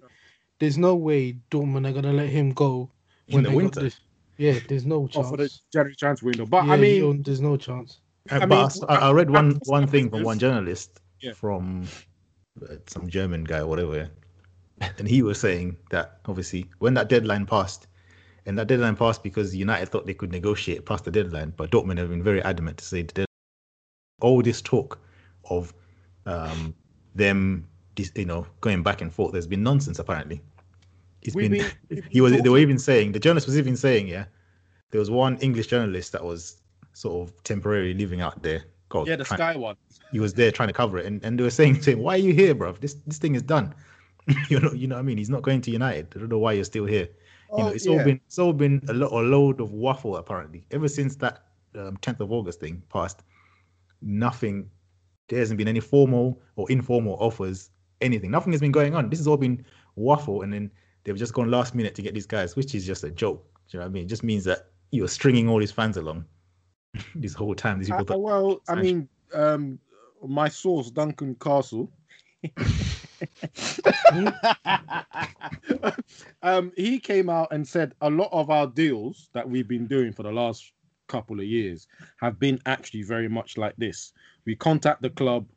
[0.59, 2.89] There's no way Dortmund are gonna let him go
[3.31, 3.81] when the winter.
[3.81, 3.99] this.
[4.37, 5.29] Yeah, there's no Oh, chance.
[5.29, 6.45] for the January transfer window.
[6.45, 7.99] But yeah, I mean, there's no chance.
[8.29, 10.99] Uh, I but mean, I s- I, I read one one thing from one journalist
[11.21, 11.31] Yeah.
[11.33, 11.87] from
[12.61, 14.09] uh, some German guy or whatever,
[14.97, 17.87] and he was saying that obviously when that deadline passed,
[18.45, 21.97] and that deadline passed because United thought they could negotiate past the deadline, but Dortmund
[21.97, 23.25] have been very adamant to say the deadline.
[24.21, 24.99] all this talk
[25.49, 25.73] of
[26.25, 26.73] um,
[27.15, 27.67] them,
[28.15, 29.31] you know, going back and forth.
[29.33, 30.41] There's been nonsense apparently.
[31.21, 31.65] It's We've been.
[31.89, 32.41] we've he was.
[32.41, 34.25] They were even saying the journalist was even saying, yeah,
[34.91, 36.61] there was one English journalist that was
[36.93, 38.63] sort of temporarily living out there.
[38.89, 39.75] God, yeah, the trying- Sky one.
[40.11, 42.15] he was there trying to cover it, and, and they were saying to him, "Why
[42.15, 42.71] are you here, bro?
[42.71, 43.75] This this thing is done.
[44.49, 45.17] you know, you know what I mean.
[45.17, 46.07] He's not going to United.
[46.15, 47.09] I don't know why you're still here.
[47.51, 47.91] You know, Oh, it's yeah.
[47.93, 51.45] all been it's all been a, lo- a load of waffle apparently ever since that
[51.75, 53.23] um, 10th of August thing passed.
[54.01, 54.69] Nothing.
[55.27, 57.69] There hasn't been any formal or informal offers.
[58.01, 58.31] Anything.
[58.31, 59.09] Nothing has been going on.
[59.09, 60.71] This has all been waffle, and then
[61.03, 63.43] they've just gone last minute to get these guys, which is just a joke.
[63.69, 64.03] Do you know what I mean?
[64.05, 66.25] It just means that you're stringing all these fans along
[67.15, 67.77] this whole time.
[67.79, 69.79] These people Uh, well, I mean, um,
[70.25, 71.91] my source, Duncan Castle.
[76.43, 80.13] um, he came out and said a lot of our deals that we've been doing
[80.13, 80.71] for the last
[81.07, 81.87] couple of years
[82.21, 84.13] have been actually very much like this.
[84.45, 85.47] We contact the club.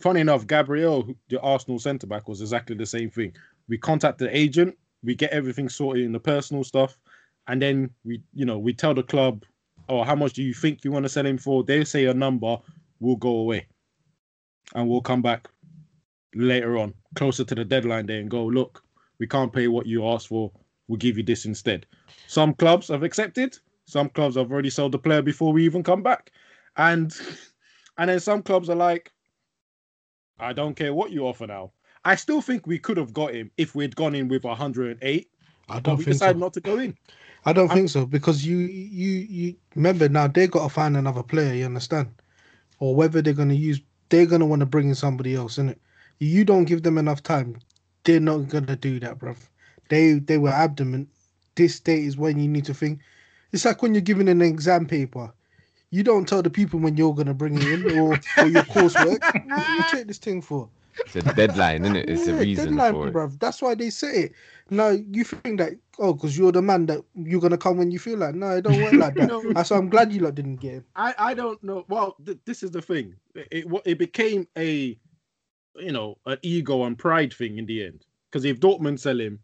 [0.00, 3.34] Funny enough, Gabriel, the Arsenal centre back, was exactly the same thing.
[3.68, 6.98] We contact the agent, we get everything sorted in the personal stuff,
[7.46, 9.44] and then we, you know, we tell the club,
[9.88, 12.14] "Oh, how much do you think you want to sell him for?" They say a
[12.14, 12.56] number,
[13.00, 13.66] we'll go away,
[14.74, 15.48] and we'll come back
[16.34, 18.82] later on, closer to the deadline day, and go, "Look,
[19.18, 20.50] we can't pay what you asked for.
[20.88, 21.86] We'll give you this instead."
[22.26, 23.58] Some clubs have accepted.
[23.86, 26.30] Some clubs have already sold the player before we even come back,
[26.76, 27.12] and
[27.98, 29.12] and then some clubs are like,
[30.38, 31.72] "I don't care what you offer now."
[32.04, 35.30] I still think we could have got him if we'd gone in with 108,
[35.68, 36.40] I don't we think decided so.
[36.40, 36.96] not to go in.
[37.44, 40.96] I don't I'm- think so because you you you remember now they got to find
[40.96, 41.54] another player.
[41.54, 42.10] You understand,
[42.78, 45.78] or whether they're gonna use they're gonna want to bring in somebody else, innit?
[46.18, 47.56] You don't give them enough time,
[48.04, 49.48] they're not gonna do that, bruv.
[49.88, 51.08] They they were adamant.
[51.54, 53.00] This date is when you need to think.
[53.52, 55.32] It's like when you're giving an exam paper.
[55.90, 59.22] You don't tell the people when you're gonna bring it in or, or your coursework.
[59.42, 60.70] what do you take this thing for?
[61.06, 62.08] It's a deadline, isn't it?
[62.08, 63.16] It's a Yeah, reason deadline, for it.
[63.16, 63.38] bruv.
[63.38, 64.32] That's why they say it.
[64.70, 65.64] No, you think that
[65.98, 68.34] oh, because you're the man that you're gonna come when you feel like.
[68.34, 69.34] No, it don't work like that.
[69.42, 69.52] No.
[69.54, 70.84] That's why I'm glad you lot didn't get him.
[70.94, 71.84] I I don't know.
[71.88, 73.16] Well, th- this is the thing.
[73.34, 74.98] It, it it became a,
[75.76, 78.04] you know, an ego and pride thing in the end.
[78.30, 79.38] Because if Dortmund sell him,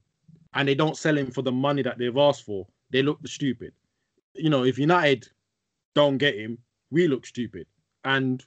[0.55, 3.73] and they don't sell him for the money that they've asked for, they look stupid.
[4.35, 5.29] You know, if United
[5.95, 6.59] don't get him,
[6.91, 7.67] we look stupid,
[8.05, 8.45] and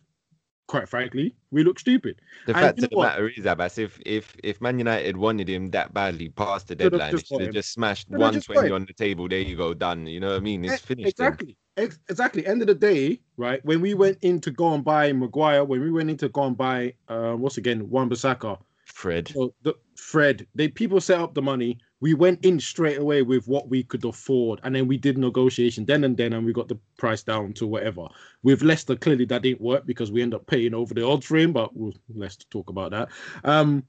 [0.68, 2.22] quite frankly, we look stupid.
[2.48, 3.10] The And fact of the what?
[3.10, 7.12] matter is, Abass, if if if Man United wanted him that badly past the deadline,
[7.12, 9.28] they just should have just smashed Could have just got 120 on the table.
[9.28, 10.08] There you go, done.
[10.08, 10.66] You know what I mean?
[10.66, 11.10] It's finished.
[11.10, 11.58] Exactly.
[11.78, 12.46] Ex- exactly.
[12.46, 13.64] End of the day, right?
[13.66, 16.44] When we went in to go and buy Maguire, when we went in to go
[16.44, 19.30] and buy, uh, what's again, Wan Bissaka, Fred.
[19.30, 21.78] So the Fred, they people set up the money.
[22.02, 25.86] We went in straight away with what we could afford, and then we did negotiation
[25.86, 28.08] then and then, and we got the price down to whatever.
[28.44, 31.38] With Leicester, clearly that didn't work because we end up paying over the odds for
[31.38, 33.10] him, but we'll let's talk about that.
[33.44, 33.84] Um,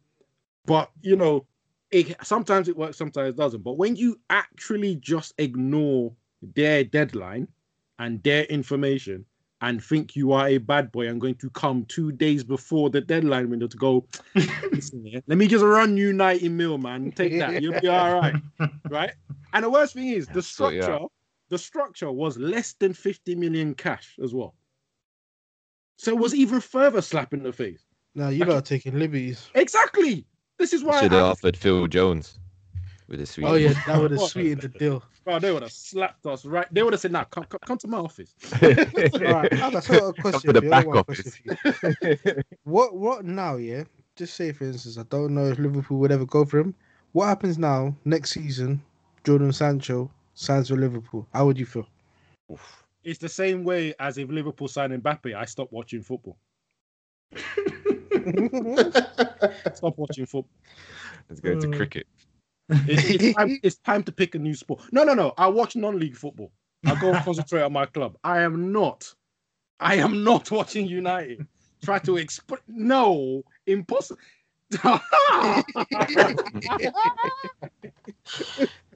[0.66, 1.46] but you know,
[1.90, 3.64] it sometimes it works, sometimes it doesn't.
[3.64, 6.12] But when you actually just ignore
[6.54, 7.48] their deadline
[8.02, 9.24] and their information
[9.60, 13.00] and think you are a bad boy and going to come two days before the
[13.00, 14.04] deadline window to go,
[14.72, 17.12] listen here, let me just run you 90 mil, man.
[17.12, 17.62] Take that.
[17.62, 18.34] You'll be all right.
[18.90, 19.12] Right?
[19.52, 20.84] And the worst thing is the Sort you out.
[20.84, 21.06] structure,
[21.50, 24.54] the structure was less than 50 million cash as well.
[25.96, 27.84] So it was even further slap in the face.
[28.16, 29.48] Now you lot are taking liberties.
[29.54, 30.26] Exactly.
[30.58, 32.40] This is why Should have offered Phil Jones
[33.06, 33.46] with a sweet.
[33.46, 35.04] Oh yeah, that would have sweetened the deal.
[35.24, 36.66] Bro, they would have slapped us right.
[36.72, 38.34] They would have said, nah, come, come, come to my office.
[38.62, 40.52] All right, Abass, I got a question.
[40.54, 40.72] to the for you.
[40.72, 41.38] I back office.
[41.38, 42.42] question.
[42.64, 43.56] What what now?
[43.56, 43.84] Yeah,
[44.16, 46.74] just say for instance, I don't know if Liverpool would ever go for him.
[47.12, 48.82] What happens now next season?
[49.24, 51.26] Jadon Sancho signs for Liverpool.
[51.32, 51.86] How would you feel?
[53.04, 56.36] It's the same way as if Liverpool signed Mbappe, I stopped watching football.
[59.74, 60.48] Stop watching football.
[61.28, 61.72] Let's go to Mm.
[61.74, 62.06] cricket.
[62.68, 64.82] It's, it's, time, it's time to pick a new sport.
[64.92, 65.34] No, no, no.
[65.38, 66.52] I watch non-league football.
[66.84, 68.16] I go and concentrate on my club.
[68.24, 69.12] I am not.
[69.78, 71.46] I am not watching United.
[71.84, 72.60] Try to explain.
[72.68, 74.20] No, impossible.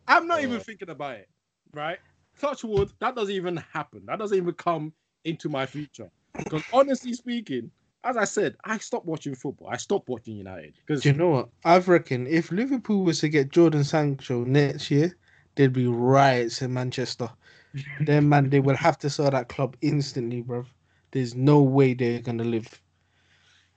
[0.08, 1.28] I'm not even thinking about it.
[1.72, 1.98] Right?
[2.40, 2.92] Touch wood.
[3.00, 4.02] That doesn't even happen.
[4.06, 4.92] That doesn't even come
[5.24, 6.10] into my future.
[6.34, 7.70] Because honestly speaking,
[8.06, 9.68] as I said, I stopped watching football.
[9.68, 11.48] I stopped watching United because you know what?
[11.64, 15.16] I reckon if Liverpool was to get Jadon Sancho next year,
[15.56, 17.28] there'd be riots in Manchester.
[18.00, 20.64] then man, they would have to sell that club instantly, bro.
[21.10, 22.80] There's no way they're gonna live.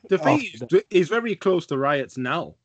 [0.09, 2.55] The thing is, it's very close to riots now.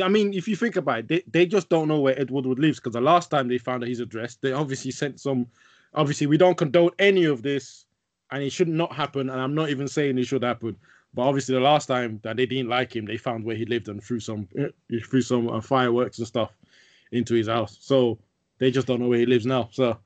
[0.00, 2.58] I mean, if you think about it, they, they just don't know where Ed Woodward
[2.58, 5.46] lives because the last time they found out his address, they obviously sent some.
[5.94, 7.84] Obviously, we don't condone any of this,
[8.32, 9.30] and it should not happen.
[9.30, 10.76] And I'm not even saying it should happen.
[11.14, 13.88] But obviously, the last time that they didn't like him, they found where he lived
[13.88, 14.68] and threw some eh,
[15.04, 16.56] threw some uh, fireworks and stuff
[17.12, 17.76] into his house.
[17.80, 18.18] So
[18.58, 19.68] they just don't know where he lives now.
[19.70, 19.98] So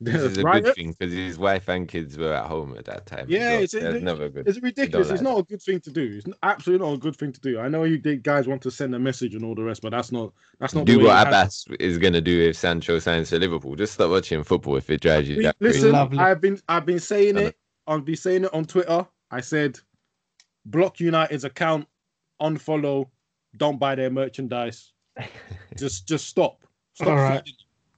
[0.00, 2.84] This is a riot- good thing because his wife and kids were at home at
[2.86, 3.26] that time.
[3.28, 3.62] Yeah, well.
[3.62, 4.46] it's- it's- never good.
[4.48, 5.08] It's ridiculous.
[5.08, 6.14] like It's not a good thing to do.
[6.18, 7.58] It's absolutely not a good thing to do.
[7.60, 9.90] I know you did, guys want to send a message and all the rest, but
[9.90, 12.98] that's not that's not Do way what it has- Abass is gonna do if Sancho
[12.98, 13.76] signs for Liverpool.
[13.76, 15.56] Just stop watching football if it drives you We- that.
[15.60, 16.18] Listen, Lovely.
[16.18, 17.56] I've been I've been saying it.
[17.86, 19.06] I've been saying it on Twitter.
[19.30, 19.78] I said,
[20.66, 21.86] block United's account,
[22.42, 23.08] unfollow,
[23.56, 24.92] don't buy their merchandise.
[25.78, 26.64] just just stop.
[26.94, 27.08] Stop.
[27.08, 27.48] All right.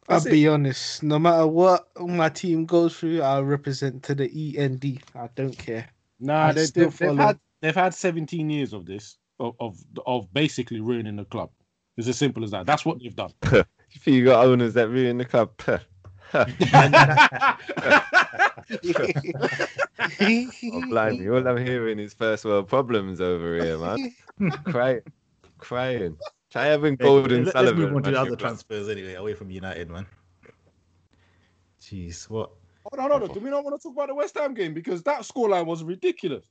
[0.07, 0.15] Feeding.
[0.15, 0.31] I'll That's it.
[0.31, 1.03] be honest.
[1.03, 5.03] No matter what my team goes through, I'll represent to the END.
[5.15, 5.89] I don't care.
[6.21, 7.27] Nah, I they, still they've, they've follow.
[7.27, 11.51] had they've had 17 years of this of, of of basically ruining the club.
[11.97, 12.67] It's as simple as that.
[12.67, 13.33] That's what they've done.
[13.95, 15.53] If you got owners that ruin the club,
[16.35, 16.47] oh,
[20.91, 24.15] blimey, all I'm hearing is first world problems over here, man.
[24.65, 25.01] crying,
[25.59, 26.19] crying.
[26.57, 27.81] Try having Hey, Golden let- Sullivan.
[27.83, 30.07] Let's move on to the other transfers anyway, away from United, man.
[31.83, 32.51] Jeez, what?
[32.85, 33.35] Hold on, hold on.
[33.37, 35.85] Do we not want to talk about the West Ham game because that scoreline was
[35.85, 36.47] ridiculous?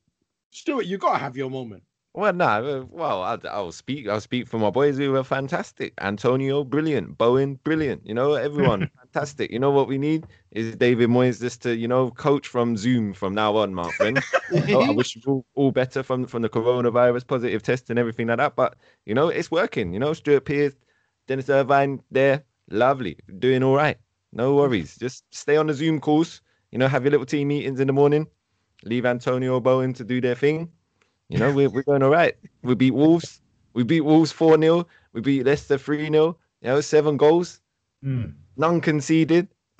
[0.52, 1.82] Stuart, you gotta have your moment.
[2.16, 4.08] Well, nah, uh, well, I'll, I'll speak.
[4.08, 5.94] I'll speak for my boys who were fantastic.
[6.00, 7.18] Antonio, brilliant.
[7.18, 8.08] Bowen, brilliant.
[8.08, 9.52] You know, everyone, fantastic.
[9.52, 13.12] You know what we need is David Moyes just to, you know, coach from Zoom
[13.12, 14.24] from now on, my friend.
[14.70, 18.28] oh, I wish you all, all better from from the coronavirus positive test and everything
[18.28, 18.56] like that.
[18.56, 19.92] But you know, it's working.
[19.92, 20.74] You know, Stuart Pearce,
[21.28, 23.98] Dennis Irvine, there, lovely, doing all right.
[24.32, 24.96] No worries.
[24.96, 26.42] Just stay on the Zoom calls.
[26.72, 28.26] You know, have your little team meetings in the morning.
[28.86, 30.70] Leave Antonio Bowen to do their thing.
[31.30, 32.36] You know, we're we're going all right.
[32.62, 33.42] We beat Wolves.
[33.74, 37.62] We beat Wolves four 0 We beat Leicester three 0 You know, seven goals,
[38.04, 38.26] Hmm.
[38.58, 39.48] none conceded.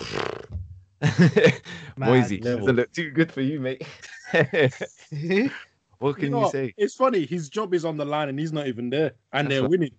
[1.96, 2.60] Moisey, level.
[2.60, 3.82] doesn't look too good for you, mate.
[5.98, 6.74] what can know you, say?
[6.76, 7.24] It's funny.
[7.26, 9.70] His job is on the line and he's not even there, and That's they're what-
[9.70, 9.92] winning.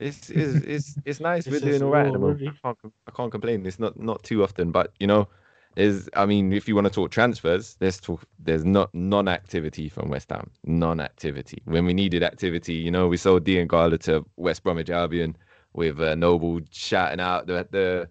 [0.00, 1.46] It's it's it's, it's nice.
[1.46, 2.06] It's We're doing all right.
[2.06, 2.40] At the moment.
[2.40, 2.52] really.
[2.64, 3.64] I can't I can't complain.
[3.64, 5.28] It's not not too often, but you know,
[5.76, 8.24] is I mean, if you want to talk transfers, there's talk.
[8.38, 10.50] There's not non-activity from West Ham.
[10.64, 11.62] Non-activity.
[11.64, 15.36] When we needed activity, you know, we sold Diangana to West Bromwich Albion
[15.72, 18.08] with uh, Noble shouting out the the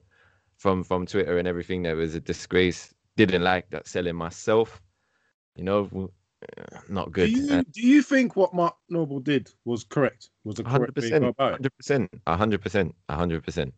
[0.57, 1.83] from from Twitter and everything.
[1.83, 2.93] That was a disgrace.
[3.15, 4.81] Didn't like that selling myself.
[5.55, 6.11] You know,
[6.57, 7.33] uh, not good.
[7.33, 10.29] Do you do you think what Mark Noble did was correct?
[10.43, 11.53] Was a correct way to go percent, about it?
[11.53, 13.73] hundred percent, hundred percent, hundred percent.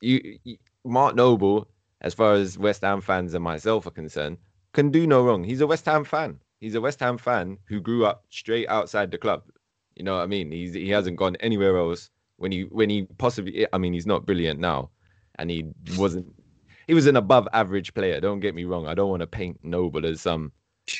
[0.00, 1.66] You, you, Mark Noble,
[2.00, 4.38] as far as West Ham fans and myself are concerned,
[4.72, 5.44] can do no wrong.
[5.44, 6.38] He's a West Ham fan.
[6.60, 9.44] He's a West Ham fan who grew up straight outside the club.
[9.94, 10.52] You know what I mean?
[10.52, 12.10] He's he hasn't gone anywhere else.
[12.36, 14.90] When he when he possibly, I mean, he's not brilliant now,
[15.38, 15.64] and he
[15.96, 16.26] wasn't.
[16.86, 18.20] He was an above average player.
[18.20, 18.86] Don't get me wrong.
[18.86, 20.52] I don't want to paint Noble as some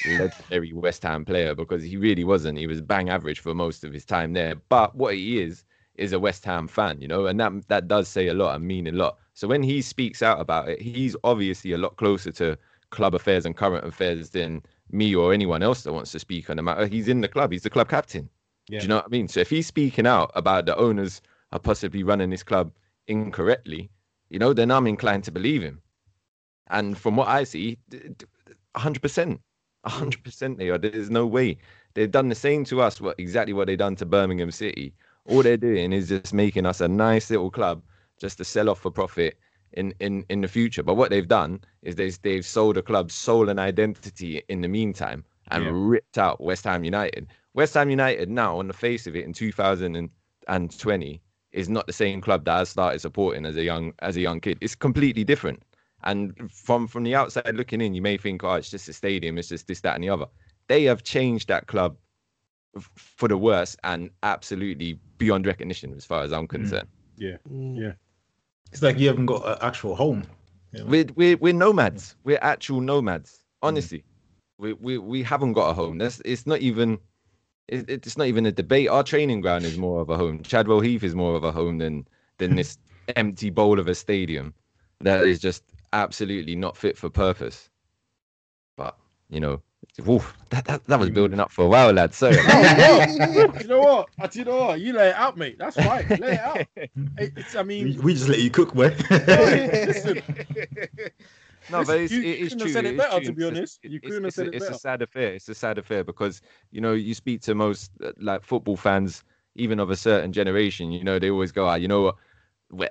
[0.04, 2.58] legendary West Ham player because he really wasn't.
[2.58, 4.54] He was bang average for most of his time there.
[4.68, 8.08] But what he is is a West Ham fan, you know, and that that does
[8.08, 9.18] say a lot and mean a lot.
[9.36, 12.56] So when he speaks out about it, he's obviously a lot closer to
[12.88, 16.56] club affairs and current affairs than me or anyone else that wants to speak on
[16.56, 16.86] the matter.
[16.86, 17.52] He's in the club.
[17.52, 18.30] He's the club captain.
[18.68, 18.78] Yeah.
[18.78, 19.28] Do you know what I mean?
[19.28, 21.20] So if he's speaking out about the owners
[21.52, 22.72] are possibly running this club
[23.08, 23.90] incorrectly,
[24.30, 25.82] you know, then I'm inclined to believe him.
[26.68, 28.24] And from what I see, d- d-
[28.74, 29.38] 100%,
[29.86, 30.78] 100% they are.
[30.78, 31.58] There's no way.
[31.92, 34.94] They've done the same to us, what exactly what they done to Birmingham City.
[35.26, 37.82] All they're doing is just making us a nice little club
[38.20, 39.38] just to sell off for profit
[39.72, 40.82] in, in, in the future.
[40.82, 44.68] But what they've done is they, they've sold a club's soul and identity in the
[44.68, 45.70] meantime and Yeah.
[45.72, 47.28] ripped out West Ham United.
[47.54, 52.20] West Ham United now, on the face of it, in 2020, is not the same
[52.20, 54.58] club that I started supporting as a young as a young kid.
[54.60, 55.62] It's completely different.
[56.04, 59.38] And from from the outside looking in, you may think, oh, it's just a stadium,
[59.38, 60.26] it's just this, that, and the other.
[60.68, 61.96] They have changed that club
[62.76, 66.88] f- for the worse and absolutely beyond recognition, as far as I'm concerned.
[67.50, 67.78] Mm.
[68.72, 70.24] It's like you haven't got an actual home.
[70.72, 70.86] you know?
[70.86, 72.16] We're, we're we're nomads.
[72.24, 73.30] We're actual nomads.
[73.62, 73.68] Mm.
[73.68, 74.04] Honestly,
[74.58, 75.98] we, we we haven't got a home.
[75.98, 76.98] That's it's not even
[77.68, 78.88] it, it's not even a debate.
[78.88, 80.42] Our training ground is more of a home.
[80.42, 82.06] Chadwell Heath is more of a home than
[82.38, 82.78] than this
[83.16, 84.54] empty bowl of a stadium
[85.00, 85.62] that is just
[85.92, 87.70] absolutely not fit for purpose.
[88.76, 88.96] But
[89.30, 89.62] you know,
[90.08, 92.12] Oof, that, that that was building up for a while, lad.
[92.12, 92.36] Sorry.
[92.48, 94.08] Oh, you know what?
[94.20, 94.80] Uh, You know what?
[94.80, 95.56] You lay it out, mate.
[95.58, 96.08] That's right.
[96.20, 96.58] Lay it out.
[96.76, 98.94] It- It's, I mean, we just let you cook, boy.
[99.10, 100.22] listen,
[101.70, 102.72] No, but it's, You it is couldn't have true.
[102.72, 103.24] said it is better, true.
[103.26, 103.80] to be It's honest.
[103.82, 105.32] You it's- couldn't have it's said a- it It's a sad affair.
[105.34, 109.24] It's a sad affair because you know you speak to most uh, like football fans,
[109.56, 110.92] even of a certain generation.
[110.92, 112.16] You know they always go, ah, you know what.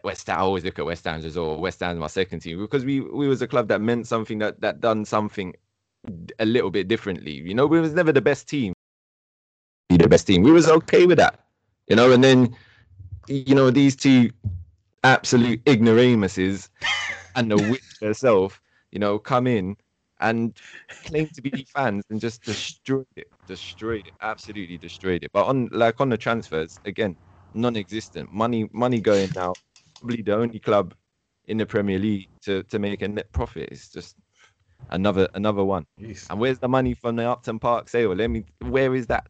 [0.05, 1.57] West Ham, I always look at West Ham's as well.
[1.59, 4.61] West Ham's my second team because we we was a club that meant something that
[4.61, 5.53] that done something
[6.39, 7.32] a little bit differently.
[7.32, 8.74] You know, we was never the best team.
[9.89, 10.43] Be the best team.
[10.43, 11.39] We was okay with that.
[11.88, 12.56] You know, and then
[13.28, 14.32] you know these two
[15.03, 16.70] absolute ignoramuses
[17.36, 19.78] and the witch herself, you know, come in
[20.20, 20.58] and
[21.06, 25.32] claim to be fans and just destroyed it, destroyed it, absolutely destroyed it.
[25.32, 27.16] But on like on the transfers, again,
[27.53, 28.32] non-existent.
[28.32, 29.53] Money, money going now.
[29.99, 30.93] Probably the only club
[31.45, 33.70] in the Premier League to to make a net profit.
[33.72, 34.16] It's just
[34.89, 35.86] another another one.
[35.99, 36.28] Jeez.
[36.30, 38.13] And where's the money from the Upton Park sale?
[38.13, 38.45] Let me.
[38.61, 39.28] Where is that?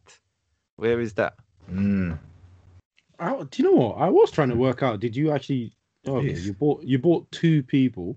[0.76, 1.34] Where is that?
[1.70, 2.18] Mm.
[3.18, 3.94] I, do you know what?
[3.98, 5.00] I was trying to work out.
[5.00, 5.72] Did you actually?
[6.06, 8.16] Oh, okay, you bought you bought two people,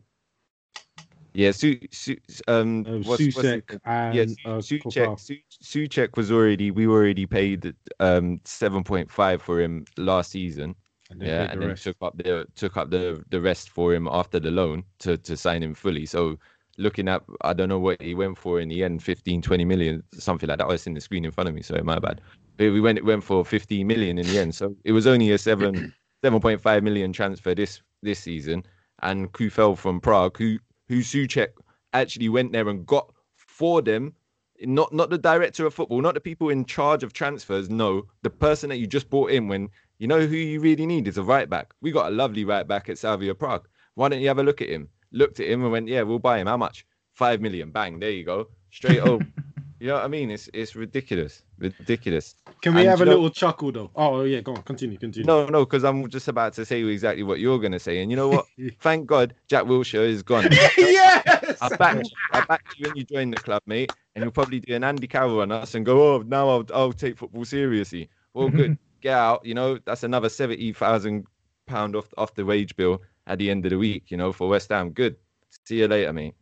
[1.34, 2.18] Yeah, Su, Su,
[2.48, 3.80] um, uh, what's- what's his Soucek name?
[3.86, 9.42] and Yes, uh, Soucek, Su- Soucek was already we already paid um seven point five
[9.42, 10.76] for him last season.
[11.10, 11.84] And then yeah, and the then rest.
[11.84, 15.36] took up the took up the the rest for him after the loan to to
[15.36, 16.06] sign him fully.
[16.06, 16.38] So
[16.80, 20.04] looking at I don't know what he went for in the end, 15, 20 million,
[20.14, 20.66] something like that.
[20.66, 22.22] Oh, it's in the screen in front of me, sorry, my bad.
[22.58, 24.56] But we went went for 15 million in the end.
[24.56, 28.64] So it was only a seven 7.5 million transfer this this season.
[29.02, 30.58] And Coufal from Prague, who
[30.88, 31.50] who Soucek
[31.94, 34.14] actually went there and got for them
[34.62, 37.70] not not the director of football, not the people in charge of transfers.
[37.70, 39.70] No, the person that you just brought in when
[40.00, 41.74] you know who you really need is a right back.
[41.82, 43.68] We got a lovely right back at Slavia Prague.
[43.96, 44.90] Why don't you have a look at him?
[45.12, 46.48] Looked at him and went, yeah, we'll buy him.
[46.48, 46.86] How much?
[47.14, 47.72] Five million.
[47.72, 48.00] Bang.
[48.00, 48.48] There you go.
[48.72, 49.26] Straight over.
[49.82, 50.30] You know what I mean?
[50.30, 51.42] It's it's ridiculous.
[51.58, 52.36] Ridiculous.
[52.62, 53.90] Can we and have a know- little chuckle though?
[53.96, 55.26] Oh, oh yeah, go on, continue, continue.
[55.26, 58.02] No, no, because I'm just about to say exactly what you're gonna say.
[58.02, 58.46] And you know what?
[58.82, 60.50] Thank God Jack Wilshere is gone.
[60.78, 61.58] yes.
[61.62, 62.12] I backed you.
[62.34, 63.94] I backed you when you joined the club, mate.
[64.16, 66.92] And you'll probably do an Andy Carroll on us and go, oh, now I'll, I'll
[66.92, 68.10] take football seriously.
[68.34, 68.78] Well, good.
[69.00, 69.46] Get out.
[69.46, 71.26] You know, that's another seventy thousand
[71.68, 74.12] pound off off the wage bill at the end of the week.
[74.12, 74.90] You know, for West Ham.
[74.90, 75.16] Good.
[75.66, 76.36] See you later, mate.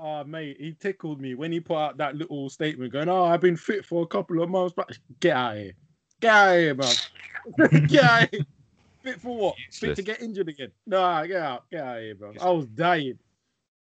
[0.00, 3.40] Oh mate, he tickled me when he put out that little statement going, Oh, I've
[3.40, 5.72] been fit for a couple of months, but get out of here.
[6.20, 7.86] Get out of here, man.
[7.86, 8.46] get out of here.
[9.02, 9.56] Fit for what?
[9.70, 10.72] Fit to get injured again.
[10.86, 12.32] Nah, get out, get out of here, bro.
[12.40, 13.18] I was dying.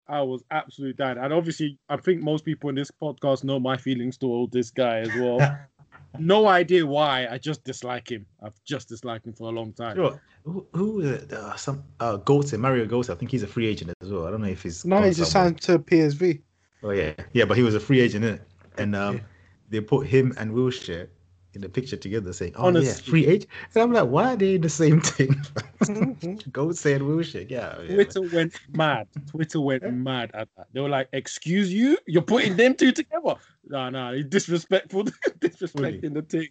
[0.09, 1.19] I was absolutely dying.
[1.19, 4.99] And obviously, I think most people in this podcast know my feelings toward this guy
[4.99, 5.39] as well.
[6.19, 7.27] no idea why.
[7.31, 8.27] I just dislike him.
[8.43, 9.97] I've just disliked him for a long time.
[9.97, 10.21] Sure.
[10.45, 11.33] Who, who is it?
[11.33, 13.11] Uh, some uh, Götze, Mario Götze.
[13.11, 14.27] I think he's a free agent as well.
[14.27, 14.85] I don't know if he's.
[14.85, 15.51] No, gone he just somewhere.
[15.51, 16.41] signed to PSV.
[16.83, 18.41] Oh yeah, yeah, but he was a free agent, innit?
[18.79, 19.23] and um, Yeah.
[19.69, 21.09] they put him and Wilshere
[21.55, 22.89] in the picture together, saying, "Oh Honestly.
[22.89, 25.35] yeah, free age," And I'm like, why are they in the same thing?
[25.81, 26.43] Mhm.
[26.53, 27.81] Götze and Wilshere, yeah.
[27.83, 27.95] yeah.
[27.95, 29.09] Twitter went mad.
[29.31, 30.67] Twitter went mad at that.
[30.73, 31.99] They were like, "Excuse you?
[32.07, 33.35] You're putting them two together?
[33.65, 35.05] Nah, nah, he's disrespectful,
[35.41, 36.49] disrespecting the thing."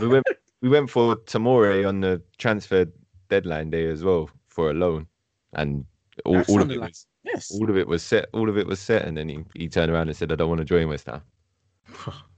[0.00, 0.26] we went
[0.60, 2.86] we went for Tomori on the transfer
[3.28, 5.06] deadline day as well for a loan,
[5.54, 5.84] and
[6.24, 7.50] all, all of it like- was Yes.
[7.58, 8.26] all of it was set.
[8.34, 10.50] All of it was set, and then he, he turned around and said, "I don't
[10.50, 11.22] want to join West Ham."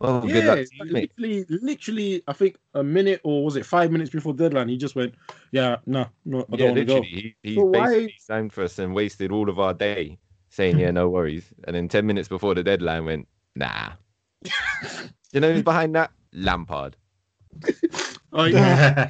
[0.00, 1.12] Well, good Yeah, luck to you, mate.
[1.18, 4.96] literally, literally, I think a minute or was it five minutes before deadline, he just
[4.96, 5.14] went,
[5.52, 8.78] "Yeah, no, no, I don't want to go." he, he So why- signed for us
[8.78, 12.54] and wasted all of our day saying, "Yeah, no worries," and then ten minutes before
[12.54, 13.92] the deadline went, "Nah."
[15.32, 16.10] you know who's behind that?
[16.32, 16.96] Lampard.
[18.32, 19.08] Oh, yeah.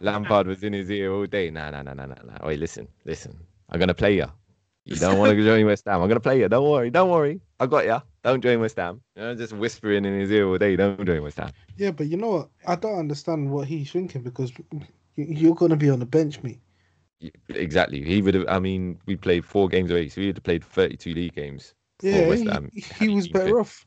[0.00, 1.50] Lampard was in his ear all day.
[1.50, 2.46] Nah, nah, nah, nah, nah, nah.
[2.46, 3.34] Wait, listen, listen.
[3.70, 4.26] I'm gonna play you.
[4.90, 6.00] You don't want to join West Ham.
[6.02, 6.48] I'm gonna play you.
[6.48, 7.40] Don't worry, don't worry.
[7.60, 8.00] I got ya.
[8.24, 9.00] Don't join West Ham.
[9.16, 10.76] You know, just whispering in his ear all day.
[10.76, 11.50] Don't join West Ham.
[11.76, 12.48] yeah, but you know what?
[12.66, 14.84] I don't understand what he's thinking because you-
[15.16, 16.60] you're going to be on the bench, mate.
[17.20, 18.02] Y- Exactly.
[18.02, 18.46] He would have.
[18.48, 21.74] I mean, we played four games away, so he would have played 32 league games.
[22.02, 23.86] Yeah, West he, Ham he had was been fit, better off.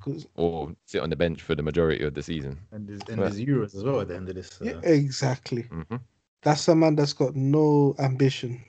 [0.00, 2.58] 'Cause- or sit on the bench for the majority of the season.
[2.72, 4.60] and there's, and Well- there's Euros as well at the end of this.
[4.60, 5.62] Uh, yeah, exactly.
[5.62, 5.96] hmm
[6.42, 8.60] That's a man that's got no ambition.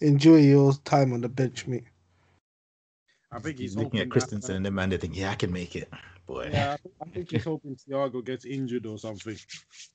[0.00, 1.84] Enjoy your time on the bench, mate.
[3.32, 5.30] I think he's he's looking at hoping Christensen that- and the man, they think, yeah,
[5.30, 5.88] I can make it.
[6.26, 6.50] Boy.
[6.52, 9.36] Yeah, I think, I think he's hoping Thiago gets injured or something.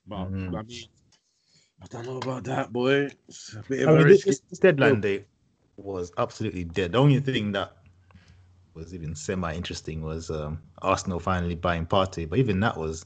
[0.06, 0.56] But Mhm.
[0.56, 0.84] I mean,
[1.82, 3.10] I don't know about that, boy.
[3.28, 4.30] It's a bit of I a mean, this, risky.
[4.30, 5.24] this, this deadline day
[5.76, 6.92] was absolutely dead.
[6.92, 7.76] The only thing that
[8.74, 13.04] was even semi-interesting was um, Arsenal finally buying Partey, but even that was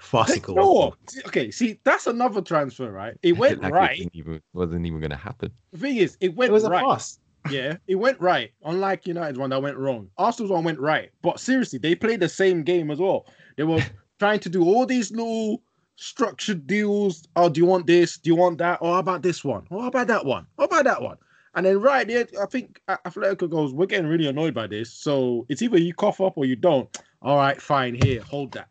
[0.00, 0.54] farcical.
[0.54, 0.94] You know what?
[1.08, 3.14] See- Okay, see, that's another transfer, right?
[3.22, 3.92] It went like right.
[3.92, 5.50] It didn't even, wasn't even going to happen.
[5.72, 6.50] The thing is, it went.
[6.50, 6.84] It was a right.
[6.84, 7.18] pass.
[7.50, 8.50] yeah, it went right.
[8.64, 10.08] Unlike United's one that went wrong.
[10.18, 11.10] Arsenal's one went right.
[11.22, 13.26] But seriously, they played the same game as well.
[13.56, 13.82] They were
[14.18, 15.62] trying to do all these little
[15.96, 17.26] structured deals.
[17.36, 18.18] Oh, do you want this?
[18.18, 18.78] Do you want that?
[18.80, 19.66] Oh, about this one?
[19.70, 20.46] Oh, about that one?
[20.58, 21.16] How about that one?
[21.54, 24.92] And then right there, I think Atletico goes, we're getting really annoyed by this.
[24.92, 26.88] So it's either you cough up or you don't.
[27.22, 27.94] All right, fine.
[27.94, 28.68] Here, hold that.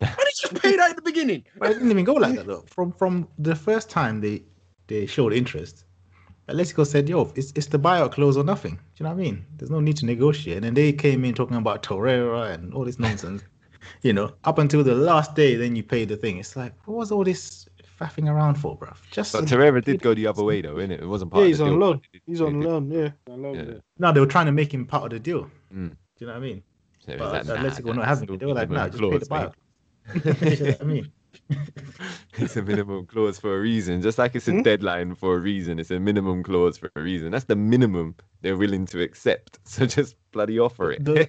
[0.00, 1.44] And did you pay that at the beginning.
[1.58, 2.64] But it didn't even go like that though.
[2.68, 4.42] From from the first time they
[4.86, 5.84] they showed interest,
[6.48, 9.24] Atletico said, "Yo, it's it's the buyout clause or nothing." Do you know what I
[9.24, 9.44] mean?
[9.56, 10.56] There's no need to negotiate.
[10.56, 13.42] And then they came in talking about Torreira and all this nonsense.
[14.02, 16.38] you know, up until the last day, then you paid the thing.
[16.38, 17.68] It's like, what was all this
[18.00, 18.96] faffing around for, bruv?
[19.10, 21.02] Just But Torreira did go the other way though, innit?
[21.02, 22.00] It wasn't part Yeah, of he's the on deal, loan.
[22.26, 22.90] He's on loan.
[22.90, 23.10] Yeah.
[23.28, 23.62] I love Yeah.
[23.62, 23.82] it.
[23.98, 25.44] no, they were trying to make him part of the deal.
[25.74, 25.90] Mm.
[25.90, 26.62] Do you know what I mean?
[27.06, 28.38] So it But was like, nah, Atletico nah, not having still it.
[28.40, 29.54] They were like, minimum "Nah, just pay the buyout." you know what
[30.80, 31.10] I mean?
[32.38, 34.00] it's a minimum clause for a reason.
[34.02, 34.62] Just like it's a Hmm?
[34.62, 37.30] deadline for a reason, it's a minimum clause for a reason.
[37.30, 39.58] That's the minimum they're willing to accept.
[39.64, 41.04] So just bloody offer it.
[41.04, 41.28] The-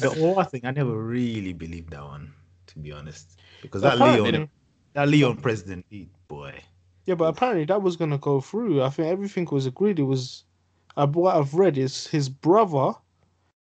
[0.00, 2.32] the Aouar thing, I never really believed that one,
[2.68, 4.50] to be honest, because that Apparently- Lyon,
[4.94, 5.86] that Lyon president,
[6.28, 6.54] boy,
[7.06, 8.82] Yeah, but apparently that was gonna go through.
[8.82, 9.98] I think everything was agreed.
[9.98, 10.44] It was,
[10.96, 12.92] uh, what I've read is his brother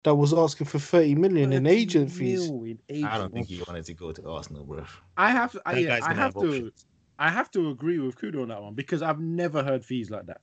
[0.04, 2.50] that was asking for thirty million in 30 agent fees.
[2.50, 4.84] mil in I don't think he wanted to go to Arsenal, bro.
[5.16, 6.72] I have, I, yeah, I gonna have have to.
[7.18, 10.26] I have to agree with Kuda on that one because I've never heard fees like
[10.26, 10.40] that.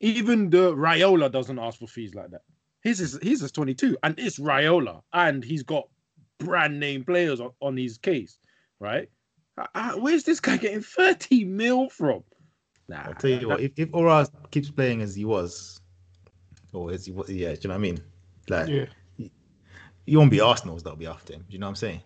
[0.00, 2.42] Even the Raiola doesn't ask for fees like that.
[2.82, 5.88] His is his is twenty two, and it's Raiola, and he's got
[6.38, 8.38] brand name players on, on his case,
[8.80, 9.08] right?
[9.56, 12.22] Uh, uh, where's this guy getting thirty mil from?
[12.86, 15.80] Nah, I'll tell you what, if, if Aouar keeps playing as he was,
[16.74, 18.00] or as he was, yeah, do you know what I mean?
[18.48, 18.86] Like, Yeah.
[20.06, 21.40] he won't be Arsenal's that'll be after him.
[21.48, 22.00] Do you know what I'm saying?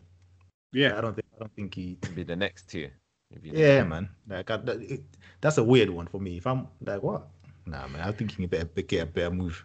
[0.73, 1.97] yeah, I don't think, I don't think he.
[2.15, 2.93] Be the next tier.
[3.31, 4.09] It'd be the Yeah, next- man.
[4.29, 5.03] Like, I, that, it,
[5.41, 6.37] that's a weird one for me.
[6.37, 7.29] If I'm like, what?
[7.67, 8.07] Nah, man.
[8.07, 9.65] I'm thinking you better get a better move.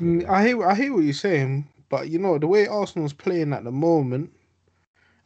[0.00, 3.52] Mm, I hear, I hear what you're saying, but you know the way Arsenal's playing
[3.52, 4.32] at the moment.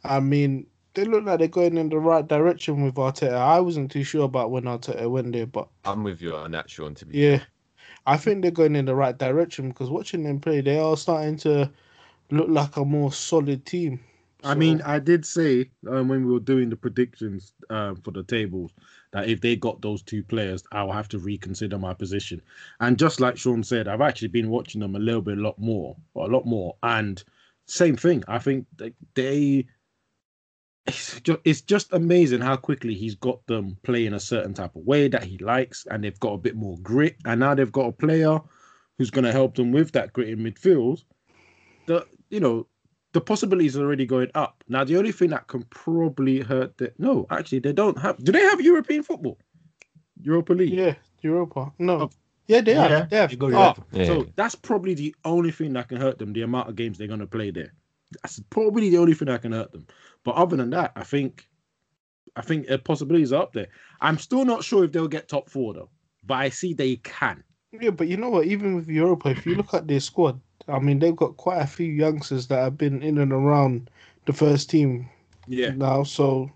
[0.03, 3.33] I mean, they look like they're going in the right direction with Arteta.
[3.33, 6.69] I wasn't too sure about when Arteta went there, but I'm with you on that,
[6.69, 6.93] Shawn.
[6.95, 7.41] To be yeah,
[8.05, 11.37] I think they're going in the right direction because watching them play, they are starting
[11.37, 11.71] to
[12.31, 13.99] look like a more solid team.
[14.43, 18.23] I mean, I did say um, when we were doing the predictions um, for the
[18.23, 18.71] tables
[19.11, 22.41] that if they got those two players, I'll have to reconsider my position.
[22.79, 25.57] And just like Shawn said, I've actually been watching them a little bit, a lot
[25.57, 26.75] more, a lot more.
[26.83, 27.23] And
[27.65, 28.23] same thing.
[28.27, 29.65] I think they, they
[30.87, 34.85] it's just, it's just amazing how quickly he's got them playing a certain type of
[34.85, 37.15] way that he likes, and they've got a bit more grit.
[37.25, 38.39] And now they've got a player
[38.97, 41.03] who's going to help them with that grit in midfield.
[41.87, 42.67] The you know
[43.13, 44.63] the possibilities are already going up.
[44.67, 48.23] Now, the only thing that can probably hurt the no, actually, they don't have.
[48.23, 49.37] Do they have European football?
[50.21, 50.73] Europa League.
[50.73, 51.71] Yeah, Europa.
[51.79, 52.09] No, Oh.
[52.47, 53.09] yeah, they have.
[53.09, 53.31] They have.
[53.31, 54.05] you go Oh, Yeah.
[54.05, 56.33] so that's probably the only thing that can hurt them.
[56.33, 57.73] The amount of games they're going to play there.
[58.21, 59.87] That's probably the only thing that can hurt them.
[60.23, 61.47] But other than that, I think,
[62.35, 63.67] I think uh, possibilities are up there.
[64.01, 65.89] I'm still not sure if they'll get top four though,
[66.25, 67.43] but I see they can.
[67.71, 68.45] Yeah, but you know what?
[68.45, 71.67] Even with Europa, if you look at their squad, I mean, they've got quite a
[71.67, 73.89] few youngsters that have been in and around
[74.25, 75.09] the first team
[75.47, 76.49] Yeah, now, so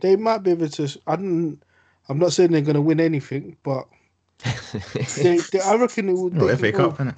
[0.00, 1.00] they might be able to.
[1.06, 1.60] I don't.
[2.08, 3.86] I'm not saying they're going to win anything, but
[5.16, 6.34] they, they I reckon it would.
[6.34, 7.14] No, they FA can go- Cup, innit?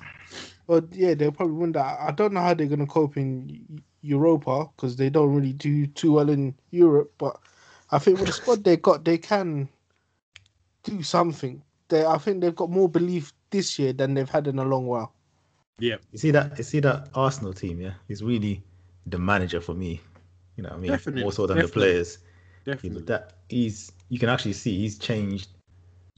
[0.66, 1.98] But yeah, they'll probably win that.
[2.00, 5.86] I don't know how they're going to cope in Europa because they don't really do
[5.86, 7.12] too well in Europe.
[7.18, 7.38] But
[7.90, 9.68] I think with the squad they got, they can
[10.84, 11.62] do something.
[11.88, 14.86] They, I think they've got more belief this year than they've had in a long
[14.86, 15.12] while.
[15.78, 16.56] yeah, You see that?
[16.58, 17.80] You see that Arsenal team?
[17.80, 18.62] Yeah, he's really
[19.06, 20.00] the manager for me.
[20.56, 20.90] You know what I mean?
[20.92, 21.82] Definitely, More so than definitely.
[21.82, 22.18] the players.
[22.82, 23.02] You know, definitely.
[23.06, 25.48] that he's you can actually see he's changed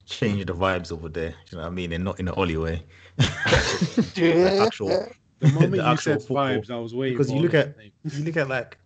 [0.05, 1.33] changed the vibes over there.
[1.51, 1.91] You know what I mean?
[1.93, 2.83] And not in an Ole way.
[3.17, 5.05] the actual
[5.39, 6.37] The moment the you actual said football.
[6.47, 7.17] vibes, I was waiting.
[7.17, 8.77] Because you look at you look at like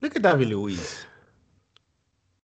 [0.00, 1.04] look at David Luiz.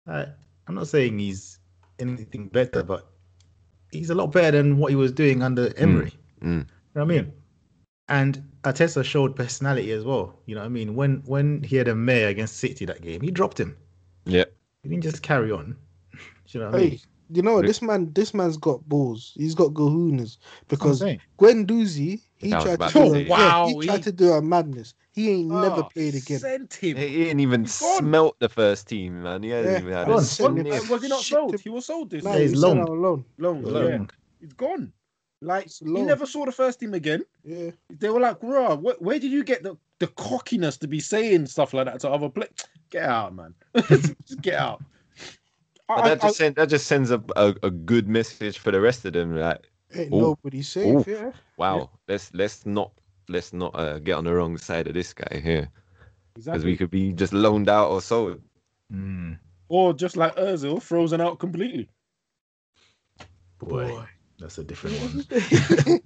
[0.06, 0.26] I,
[0.66, 1.58] I'm not saying he's
[1.98, 3.08] anything better, but
[3.92, 6.12] he's a lot better than what he was doing under Emery.
[6.40, 6.44] mm.
[6.44, 7.32] You know what I mean?
[8.08, 10.40] And Arteta showed personality as well.
[10.46, 10.94] You know what I mean?
[10.94, 13.76] When when he had a mayor against City that game, he dropped him.
[14.24, 14.44] yeah.
[14.82, 15.76] He didn't just carry on.
[16.48, 17.00] you know what I mean?
[17.28, 17.66] Hey, you know what?
[17.66, 19.32] This man, this man's got balls.
[19.36, 21.20] He's got kahunas That's what I'm because saying.
[21.38, 23.22] Guendouzi, he tried to to do, a, say.
[23.24, 24.94] yeah, Wow, he tried to do a madness.
[25.12, 26.38] He ain't oh, never Oh, played again.
[26.38, 26.96] Sent him.
[26.96, 27.98] He didn't even He's gone.
[27.98, 29.42] smelt the first team, man.
[29.42, 30.22] He hasn't Yeah, even had a on.
[30.22, 30.90] Send him- sniff.
[30.90, 31.54] Was he not sold?
[31.54, 31.60] him.
[31.62, 32.80] He was sold this No, Yeah, he's he's sent loaned.
[32.88, 33.24] out on loan.
[33.38, 33.56] loan.
[33.64, 34.12] He's Yeah, loaned.
[34.40, 34.92] he's gone.
[35.40, 37.24] Like It's he never saw the first team again.
[37.44, 37.70] Yeah.
[37.90, 41.46] They were like, "Bro, where, where did you get the, the cockiness to be saying
[41.46, 42.50] stuff like that to other players?
[42.90, 43.54] Get out, man.
[43.88, 44.82] Just get out."
[45.88, 48.70] But I- that I- just send, that just sends a, a, a good message for
[48.70, 49.36] the rest of them.
[49.36, 50.20] Like Ain't Ooh.
[50.20, 51.10] nobody safe, Ooh.
[51.10, 51.32] yeah.
[51.56, 51.90] Wow.
[52.08, 52.92] Let's let's not
[53.28, 55.70] let's not uh, get on the wrong side of this guy here
[56.34, 56.64] because Exactly.
[56.72, 58.40] we could be just loaned out or sold.
[58.92, 61.88] Mm, Or just like Özil, frozen out completely.
[63.58, 64.04] boy,
[64.38, 65.24] that's a different one.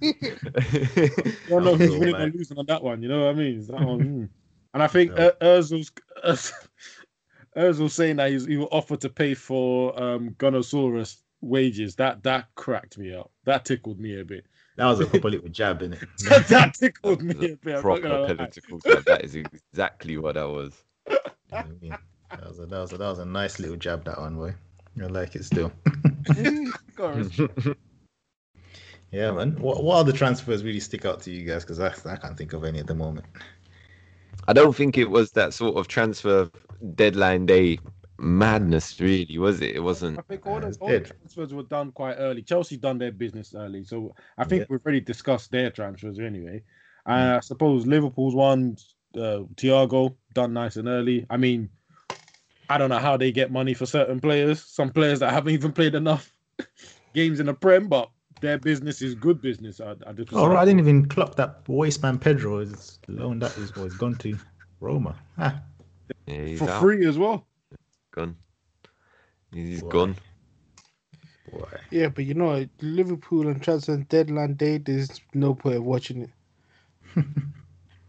[1.47, 3.01] You don't know who's Özil, winning or losing on that one.
[3.01, 3.65] You know what I mean?
[3.67, 4.29] That one, mm.
[4.73, 5.25] And I think Yeah.
[5.25, 5.91] uh, Özil's
[7.57, 11.95] Özil saying that he's even offered to pay for um Gunnersaurus wages.
[11.95, 13.31] That that cracked me up.
[13.45, 14.45] That tickled me a bit.
[14.77, 16.07] That was a proper little jab, innit?
[16.47, 17.67] that tickled That me a a bit.
[17.67, 18.27] I'm not Proper lie.
[18.35, 18.79] political.
[18.79, 19.03] club.
[19.05, 20.83] That is exactly what that was.
[21.09, 21.15] You
[21.51, 21.97] know I mean?
[22.31, 24.55] That was a that was a, that was a nice little jab that one boy.
[25.01, 25.71] I like it still.
[29.11, 29.55] Yeah, man.
[29.59, 31.63] What what other transfers really stick out to you guys?
[31.63, 33.25] Because I I can't think of any at the moment.
[34.47, 36.49] I don't think it was that sort of transfer
[36.95, 37.79] deadline day
[38.19, 39.75] madness, really, was it?
[39.75, 40.19] It wasn't.
[40.19, 42.41] I think all the, it's all the transfers were done quite early.
[42.41, 44.65] Chelsea done their business early, so I think Yeah.
[44.69, 46.63] we've already discussed their transfers anyway.
[47.05, 48.77] Uh, I suppose Liverpool's one,
[49.15, 51.25] uh, Thiago done nice and early.
[51.29, 51.69] I mean,
[52.69, 54.63] I don't know how they get money for certain players.
[54.63, 56.31] Some players that haven't even played enough
[57.13, 58.09] games in the Prem, but
[58.43, 59.79] their business is good business.
[59.79, 63.57] I, I just Oh, right, I didn't even clock that wasteman Pedro is loaned that
[63.57, 64.37] is was gone to
[64.81, 65.15] Roma.
[65.37, 65.61] Ah,
[66.27, 67.47] Yeah, for out, free as well.
[68.11, 68.35] gone.
[69.53, 69.89] He's Boy.
[69.91, 70.15] gone.
[71.49, 71.67] boy.
[71.89, 76.29] Yeah, but you know, Liverpool and transfer deadline day, there's no point of watching it.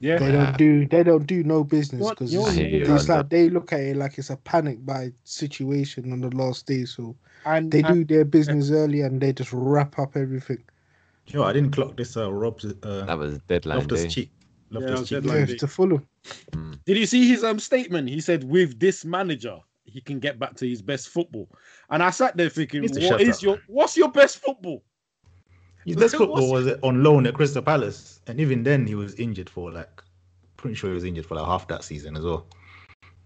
[0.05, 3.73] Yeah, They don't do they don't do no business because it's, it's like they look
[3.73, 6.85] at it like it's a panic buy situation on the last day.
[6.85, 10.63] So and they and- do their business early and they just wrap up everything.
[11.29, 12.19] Yo, I didn't clock this.
[12.19, 14.09] Uh, Rob's uh, That was a deadline Loftus day.
[14.09, 14.31] cheek.
[14.71, 15.09] Yeah, cheek.
[15.09, 15.57] deadline Yeah, day.
[15.57, 16.07] to Fulham.
[16.53, 16.79] Mm.
[16.85, 18.11] Did you see his um statement?
[18.11, 21.49] He said, "With this manager, he can get back to his best football."
[21.89, 23.43] And I sat there thinking, Needs to "What shut is up.
[23.43, 24.83] your what's your best football?"
[25.85, 29.15] His best What's- football was on loan at Crystal Palace, and even then he was
[29.17, 30.03] injured for like,
[30.57, 32.47] pretty sure he was injured for like half that season as well.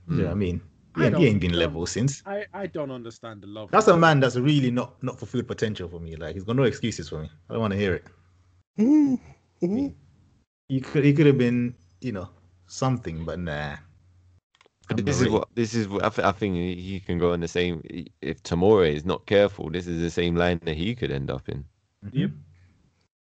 [0.09, 0.23] Mm.
[0.23, 0.61] Yeah, I mean,
[0.97, 2.23] I yeah, don't- he ain't been level since.
[2.27, 3.71] I I don't understand the love.
[3.71, 6.17] That's a man that's really not not fulfilled potential for me.
[6.17, 7.31] Like he's got no excuses for me.
[7.49, 8.05] I don't want to hear it.
[8.79, 9.21] Mhm,
[9.63, 9.95] mhm.
[10.69, 12.29] He could he could have been, you know,
[12.67, 13.77] something, but nah.
[14.89, 15.87] But I'm this is what this is.
[15.87, 17.83] What, I, th- I think he he can go in the same.
[18.23, 21.49] If Tomori is not careful, this is the same line that he could end up
[21.49, 21.65] in.
[22.03, 22.21] ready.
[22.21, 22.31] Yep.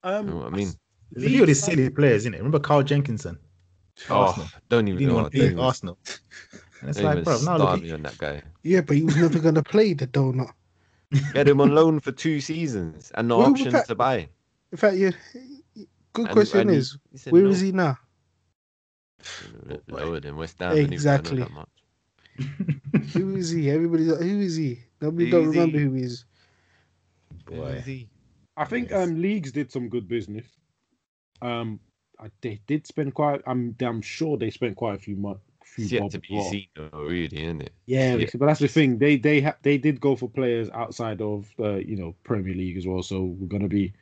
[0.05, 0.71] Um, You know what I mean?
[1.11, 2.37] There's a few of these silly players, isn't it?
[2.37, 3.37] Remember Carl Jenkinson?
[4.09, 4.47] Arsenal.
[4.53, 4.99] Oh, don't He even.
[5.03, 5.97] didn't Oh, want to don't play Arsenal.
[6.81, 8.43] And it's don't like, even bro, now start look at on that guy.
[8.63, 10.51] Yeah, but he was never gonna play the donut.
[11.33, 14.29] Had him on loan for two seasons and no Well, option but- to buy.
[14.71, 15.11] In fact, yeah.
[16.13, 17.49] Good And- question and is, he said where no.
[17.49, 17.97] is he now?
[19.87, 20.71] Lower than West Ham.
[20.71, 21.45] anyway, I know Exactly.
[23.13, 23.71] Who is he?
[23.71, 24.81] Everybody's like, who is he?
[25.01, 25.83] Nobody Who don't remember he?
[25.85, 26.25] who he is.
[27.45, 28.07] Boy.
[28.57, 29.03] I think Yes.
[29.07, 30.45] um leagues did some good business.
[31.41, 31.79] Um,
[32.19, 33.41] I, they did spend quite.
[33.45, 35.41] I'm I'm sure they spent quite a few months.
[35.77, 37.73] It's yet to be seen, though, really, isn't it?
[37.85, 38.27] Yeah, Yeah.
[38.35, 38.97] but that's the thing.
[38.97, 42.77] They they ha- they did go for players outside of uh, you know Premier League
[42.77, 43.03] as well.
[43.03, 43.93] So we're gonna be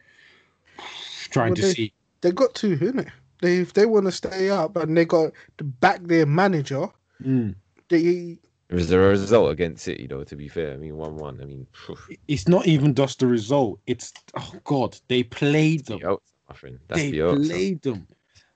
[1.29, 1.93] trying Well, to they- see.
[2.21, 3.09] They got to, innit?
[3.41, 6.87] They if they want to stay up and they got to back their manager,
[7.21, 7.55] Mm.
[7.89, 8.37] they
[8.73, 10.23] It was a result against City, though.
[10.23, 11.39] To be fair, I mean, one-one.
[11.39, 11.95] I mean, phew,
[12.27, 13.79] It's not even just the result.
[13.85, 15.99] It's oh god, they played them.
[15.99, 16.17] the
[16.49, 16.79] my friend.
[16.87, 17.49] That's they the outside.
[17.49, 18.07] played them,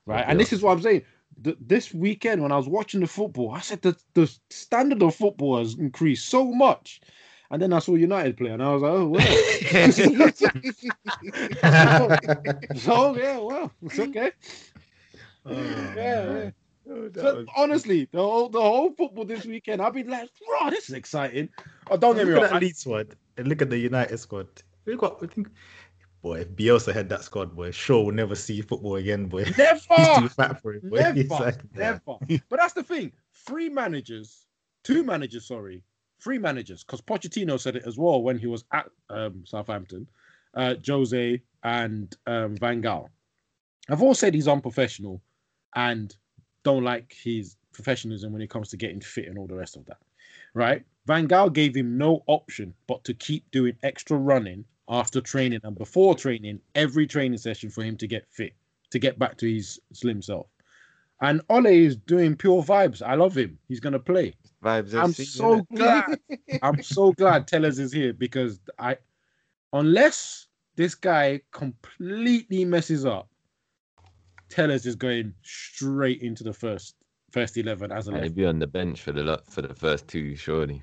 [0.07, 0.25] right?
[0.25, 1.03] the And this is what I'm saying.
[1.43, 5.13] Th- this weekend, when I was watching the football, I said that the standard of
[5.13, 6.99] football has increased so much.
[7.51, 9.21] And then I saw United play, and I was like, oh, well.
[12.79, 14.31] so, yeah, well, it's okay.
[15.45, 16.49] Oh, Yeah, yeah.
[16.89, 20.69] Oh, So, was- honestly, the whole, the whole football this weekend, I've been like, bro,
[20.69, 21.49] this is exciting.
[21.89, 22.45] Oh, don't get me look wrong.
[22.45, 24.47] at that I- Leeds squad and look at the United squad.
[24.85, 25.49] We got, I think,
[26.21, 29.43] boy, if Bielsa had that squad, boy, sure we'll never see football again, boy.
[29.45, 30.97] He's too fat for it, boy.
[31.13, 31.99] never, like, never.
[32.49, 33.11] But that's the thing.
[33.33, 34.45] Three managers,
[34.83, 35.83] two managers, sorry,
[36.21, 40.07] three managers, because Pochettino said it as well when he was at um, Southampton.
[40.53, 43.07] Uh, Jose and um, Van Gaal
[43.89, 45.21] have all said he's unprofessional
[45.75, 46.15] and
[46.67, 49.85] don't like his professionalism when it comes to getting fit and all the rest of
[49.85, 49.99] that.
[50.53, 50.83] Right?
[51.05, 55.77] Van Gaal gave him no option but to keep doing extra running after training and
[55.77, 58.51] before training, every training session for him to get fit,
[58.89, 60.47] to get back to his slim self.
[61.21, 63.01] And Ole is doing pure vibes.
[63.01, 63.57] I love him.
[63.69, 64.35] He's gonna play.
[64.61, 65.65] Vibes I'm so innit?
[65.73, 66.19] glad.
[66.61, 68.97] I'm so glad Telles is here because I,
[69.71, 73.29] unless this guy completely messes up,
[74.49, 76.95] Telles is going straight into the first
[77.31, 78.23] first eleven as a And left.
[78.25, 80.81] he'd be on the bench for the for the first two, surely.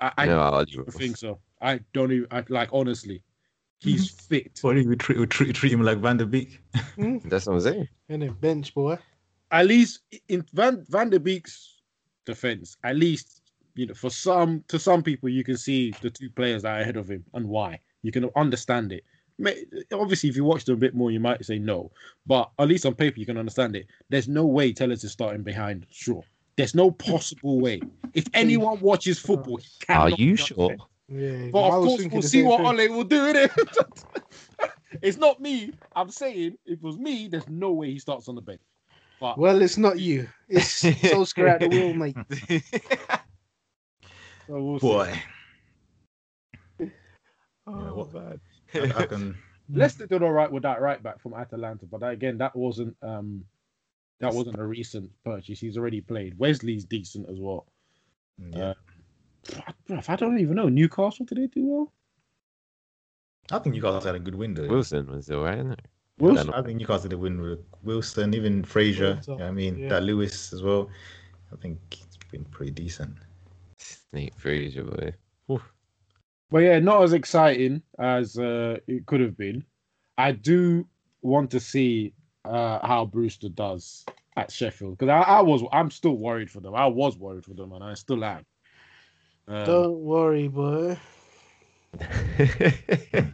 [0.00, 1.38] I, I You know how don't think so.
[1.60, 2.26] I don't even.
[2.30, 3.22] I like honestly.
[3.80, 4.34] He's mm-hmm.
[4.34, 4.58] fit.
[4.62, 6.60] What we treat, we treat, treat him like Van der Beek?
[6.94, 7.18] Hmm?
[7.24, 7.88] That's what I'm saying.
[8.08, 8.98] And a bench boy.
[9.50, 11.80] At least in Van Van der Beek's
[12.24, 13.42] defense, at least
[13.74, 16.80] you know for some to some people you can see the two players that are
[16.80, 17.80] ahead of him and why.
[18.02, 19.04] You can understand it.
[19.38, 21.90] May- Obviously, if you watch them a bit more, you might say no,
[22.26, 23.86] but at least on paper you can understand it.
[24.08, 25.86] There's no way Telles is starting behind.
[25.90, 26.22] Sure,
[26.56, 27.80] there's no possible way.
[28.14, 30.72] If anyone watches football, he Are you sure?
[30.72, 30.86] upset.
[31.08, 31.48] Yeah.
[31.52, 32.90] But of course, we'll see what thing.
[32.90, 33.26] Ole will do.
[33.26, 33.50] It.
[35.02, 35.72] it's not me.
[35.94, 38.60] I'm saying if it was me, there's no way he starts on the bench.
[39.20, 40.28] But Well, it's not you.
[40.48, 42.16] It's Solskjaer at the wheel, mate.
[44.46, 44.86] so we'll see.
[44.86, 45.20] Boy,
[47.66, 48.40] oh, what- man.
[48.74, 49.36] I, I can.
[49.70, 53.44] Leicester did all right with that right back from Atalanta, but again, that wasn't um
[54.20, 55.60] that wasn't a recent purchase.
[55.60, 56.38] He's already played.
[56.38, 57.66] Wesley's decent as well.
[58.38, 58.74] Yeah.
[59.88, 60.68] Bruv, I don't even know.
[60.68, 61.92] Newcastle, did they do well?
[63.50, 64.66] I think Newcastle had a good window.
[64.68, 65.86] Wilson was all right, isn't it?
[66.18, 66.52] Wilson?
[66.54, 69.14] I think Newcastle did win with Wilson, even Fraser.
[69.14, 69.88] Wilson, you know I mean, yeah.
[69.90, 70.88] that Lewis as well.
[71.52, 73.16] I think it's been pretty decent.
[74.12, 75.12] Nate Fraser, boy.
[76.54, 79.64] But yeah, not as exciting as uh, it could have been.
[80.16, 80.86] I do
[81.20, 86.16] want to see uh, how Brewster does at Sheffield because I, I was I'm still
[86.16, 86.76] worried for them.
[86.76, 88.46] I was worried for them, and I still am.
[89.48, 90.96] Um, Don't worry, boy.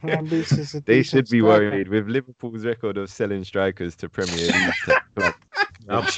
[0.02, 1.70] Man, this is a they should be striker.
[1.70, 4.72] worried with Liverpool's record of selling strikers to Premier League
[5.18, 6.08] top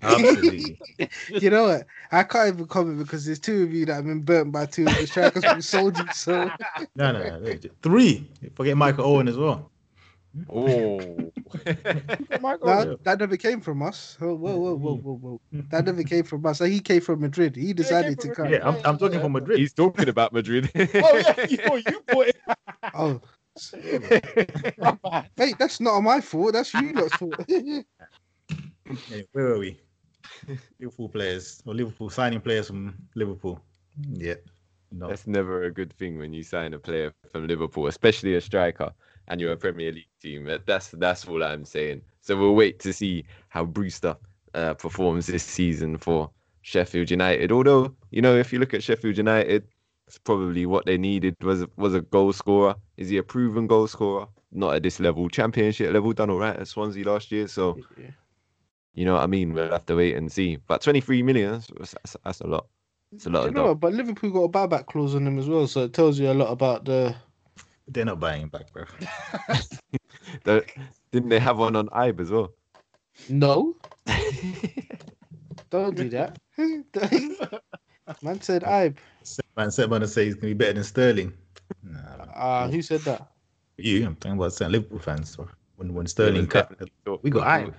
[0.00, 0.22] clubs.
[0.22, 0.78] they should be worried.
[1.00, 1.38] Absolutely.
[1.40, 1.86] You know what?
[2.12, 4.86] I can't even comment because there's two of you that have been burnt by two
[4.86, 6.04] of the strikers who sold you.
[6.12, 6.50] So
[6.94, 7.54] no, no, no.
[7.82, 8.28] Three.
[8.54, 9.70] Forget Michael Owen as well.
[10.50, 10.98] Oh.
[11.64, 14.18] that, that never came from us.
[14.20, 15.40] Oh, whoa, whoa, whoa, whoa, whoa.
[15.70, 16.58] That never came from us.
[16.58, 17.56] He came from Madrid.
[17.56, 18.48] He decided to come.
[18.50, 19.58] Yeah, I'm, I'm talking from Madrid.
[19.58, 20.70] He's talking about Madrid.
[20.76, 22.36] oh yeah, you, oh, you put it.
[22.94, 23.20] Oh,
[25.38, 26.52] wait, that's not my fault.
[26.52, 27.34] That's you lot's fault.
[27.48, 27.84] Anyway,
[29.32, 29.80] where were we?
[30.80, 33.60] Liverpool players or Liverpool signing players from Liverpool.
[34.12, 34.34] Yeah.
[34.92, 35.08] No.
[35.08, 38.92] That's never a good thing when you sign a player from Liverpool, especially a striker,
[39.28, 40.48] and you're a Premier League team.
[40.66, 42.02] That's that's all I'm saying.
[42.20, 44.16] So we'll wait to see how Brewster
[44.54, 46.30] uh, performs this season for
[46.62, 47.52] Sheffield United.
[47.52, 49.66] Although you know, if you look at Sheffield United,
[50.06, 52.76] it's probably what they needed was was a goal scorer.
[52.96, 54.28] Is he a proven goal scorer?
[54.52, 56.12] Not at this level, Championship level.
[56.12, 57.48] Done all right at Swansea last year.
[57.48, 57.76] So
[58.96, 59.52] you know what I mean.
[59.52, 60.56] We'll have to wait and see.
[60.56, 62.66] But 23 million, that's, that's, that's a lot.
[63.12, 65.48] It's a lot You know, what, but Liverpool got a buyback clause on him as
[65.48, 67.14] well, so it tells you a lot about the.
[67.86, 68.84] They're not buying him back, bro.
[70.44, 70.66] The-
[71.12, 72.50] didn't they have one on Ibe as well?
[73.28, 73.76] No,
[75.70, 76.38] don't do that.
[78.22, 78.96] Man said Ibe.
[79.56, 81.32] Man said man to say he's gonna be better than Sterling.
[81.82, 83.28] Nah, Ah, who said that?
[83.78, 85.30] you, I'm talking about certain Liverpool fans.
[85.30, 86.72] So when when Sterling cut,
[87.22, 87.74] we got Ibe.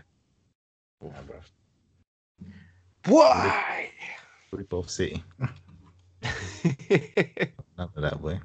[3.06, 3.90] Why?
[4.52, 5.24] Rip off City.
[6.22, 6.32] None
[7.78, 8.40] of that way.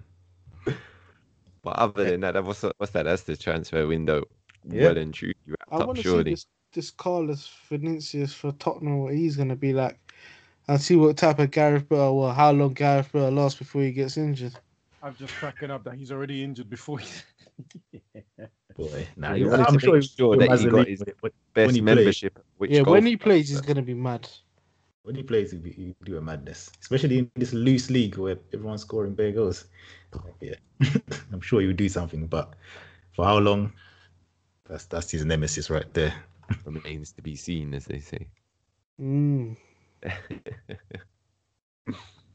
[1.62, 3.05] but other than that, that what's, what's that?
[3.05, 4.24] That's the transfer window.
[4.68, 4.82] Yeah.
[4.88, 5.34] Well and truly
[5.70, 9.72] I want to see this, this Carlos Vinicius for Tottenham, what he's going to be
[9.72, 9.98] like.
[10.68, 13.90] And see what type of Gareth Bale, well, how long Gareth Bale lasts before he
[13.90, 14.55] gets injured.
[15.03, 17.00] I'm just cracking up that he's already injured before.
[17.00, 17.09] He...
[18.77, 21.09] Boy, nah, you- wanted I'm sure, make he- sure that he got league his with
[21.09, 22.39] it, but Best when he plays- membership.
[22.59, 24.29] Which yeah, when he plays, he's going to be mad.
[25.03, 28.39] when he plays, he be- he do a madness, especially in this loose league where
[28.55, 29.67] everyone's scoring bare goals.
[30.41, 30.55] Yeah,
[31.33, 32.55] I'm sure he would do something, but
[33.13, 33.72] for how long?
[34.68, 36.14] That's that's his nemesis right there.
[36.64, 38.26] remains to be seen, as they say.
[39.01, 39.57] Mm.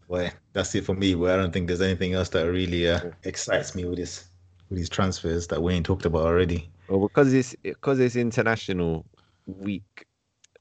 [0.08, 1.16] Boy, that's it for me.
[1.16, 4.26] But I don't think there's anything else that really uh, excites me with this
[4.70, 6.70] with these transfers that Wayne talked about already.
[6.88, 9.06] Well, because it's because it's international
[9.46, 10.06] week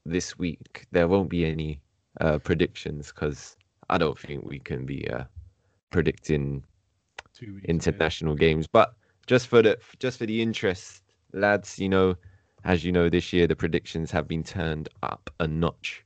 [0.05, 1.79] this week, there won't be any
[2.21, 3.57] uh, predictions because
[3.89, 5.25] I don't think we can be uh,
[5.91, 6.63] predicting
[7.33, 8.67] Two weeks international games.
[8.67, 8.95] But
[9.27, 11.03] just for the just for the interest,
[11.33, 12.15] lads, you know,
[12.63, 16.03] as you know, this year the predictions have been turned up a notch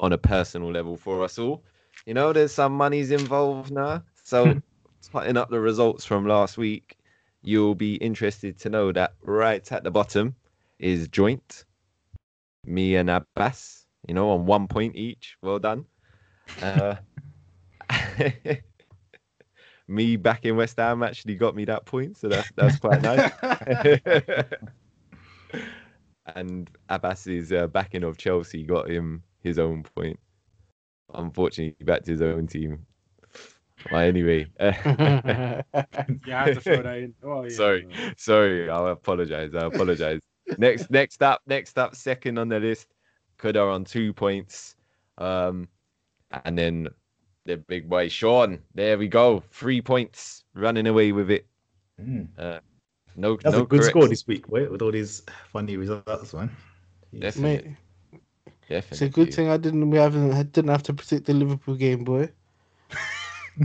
[0.00, 1.64] on a personal level for us all.
[2.06, 4.60] You know, there's some monies involved now, so
[5.12, 6.98] putting up the results from last week,
[7.44, 10.34] you'll be interested to know that right at the bottom
[10.78, 11.64] is joint.
[12.64, 15.36] Me and Abass, you know, on one point each.
[15.42, 15.84] Well done.
[16.62, 16.96] Uh,
[19.88, 23.30] me back in West Ham actually got me that point, so that's that's quite nice.
[26.34, 30.18] and Abass's uh, backing of Chelsea got him his own point.
[31.12, 32.86] Unfortunately, back to his own team.
[33.90, 37.14] Well, anyway, uh, Yeah, I had to throw that in.
[37.22, 37.50] Oh, yeah.
[37.50, 37.86] Sorry.
[38.16, 39.54] sorry, I apologize.
[39.54, 40.20] I apologize.
[40.58, 42.88] next, next up, next up, second on the list,
[43.38, 44.76] Kuda on two points,
[45.18, 45.68] um,
[46.44, 46.88] and then
[47.44, 48.58] the big boy Shawn.
[48.74, 51.46] There we go, three points, running away with it.
[52.00, 52.60] Mm.
[53.16, 56.50] No, That's no a good score this week, boy, with all these funny results, man.
[57.12, 57.20] Jeez.
[57.20, 57.68] Definitely.
[57.68, 57.76] Mate,
[58.68, 58.88] Definitely.
[58.90, 59.90] it's a good thing I didn't.
[59.90, 62.30] We haven't didn't have to predict the Liverpool game, boy.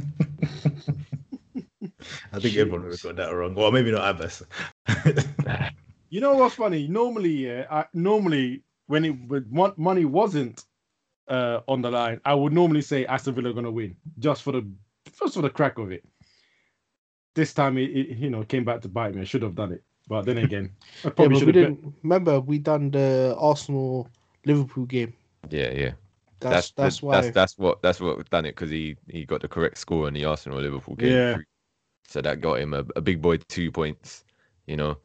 [2.31, 3.55] I think everyone would have got that wrong.
[3.55, 4.43] Well, maybe not Abass.
[6.09, 6.87] You know what's funny?
[6.87, 9.45] Normally, yeah, I, normally when it when
[9.77, 10.65] money wasn't
[11.27, 14.41] uh, on the line, I would normally say Aston Villa are going to win just
[14.41, 14.67] for the
[15.19, 16.03] just for the crack of it.
[17.35, 19.21] This time, it, it you know came back to bite me.
[19.21, 20.71] I should have done it, but then again,
[21.05, 21.53] I probably but we should have.
[21.53, 21.93] bet- didn't.
[22.01, 24.09] Remember, we done the Arsenal
[24.45, 25.13] Liverpool game.
[25.51, 25.91] Yeah, yeah.
[26.39, 27.21] That's that's, the- why.
[27.21, 30.13] That's that's what that's what done it because he he got the correct score in
[30.13, 31.11] the Arsenal Liverpool game.
[31.11, 31.37] Yeah.
[32.07, 34.23] So that got him a, a big boy two points,
[34.65, 34.97] you know,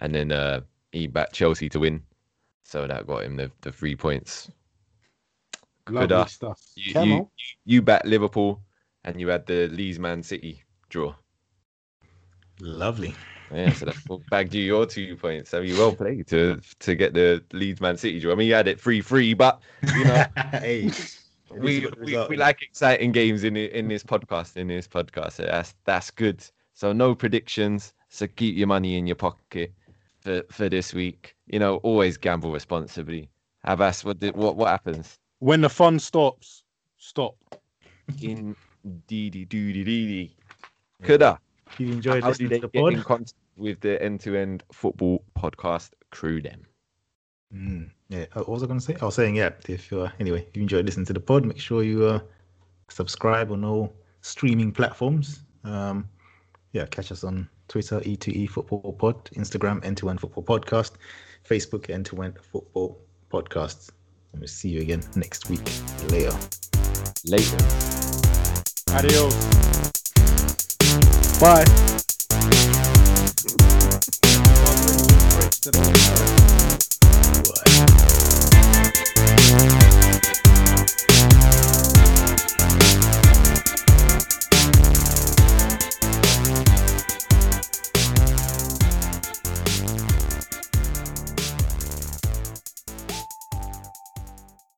[0.00, 0.60] and then uh
[0.92, 2.02] he backed Chelsea to win,
[2.64, 4.50] so that got him the, the three points.
[5.88, 6.28] Lovely Kuda.
[6.28, 6.60] stuff.
[6.76, 7.28] You, Come you on.
[7.64, 8.60] you backed Liverpool,
[9.04, 11.14] and you had the Leeds Man City draw.
[12.60, 13.14] Lovely.
[13.52, 13.96] Yeah, so that
[14.30, 15.50] bagged you your two points.
[15.50, 18.32] So you well played to to get the Leeds Man City draw.
[18.32, 19.60] I mean, you had it free free, but
[19.94, 20.24] you know.
[20.52, 20.90] hey,
[21.50, 25.74] we, we, we like exciting games in in this podcast in this podcast so that's
[25.84, 26.44] that's good
[26.74, 29.72] so no predictions so keep your money in your pocket
[30.20, 33.30] for for this week you know always gamble responsibly
[33.66, 36.64] Abass what did, what what happens When the fun stops,
[36.96, 37.36] stop.
[38.22, 38.56] in
[39.06, 40.36] dee dee dee dee.
[41.02, 41.45] Kuda If
[41.78, 45.24] you enjoyed how listening to the pod, in contact with the end to end football
[45.36, 46.66] podcast crew then
[47.54, 48.96] Mm, yeah, uh, what was I going to say?
[49.00, 51.60] I was saying, yeah, if uh, anyway, if you enjoyed listening to the pod, make
[51.60, 52.20] sure you uh,
[52.88, 55.40] subscribe on all streaming platforms.
[55.64, 56.08] Um,
[56.72, 60.92] yeah, catch us on Twitter, E2E Football Pod, Instagram, End to End Football Podcast,
[61.48, 63.90] Facebook, End to End Football Podcast.
[64.32, 65.64] And we'll see you again next week.
[66.10, 66.36] Later.
[67.24, 67.56] later
[68.90, 70.05] Adios.
[71.38, 71.64] Bye.
[77.42, 78.05] What?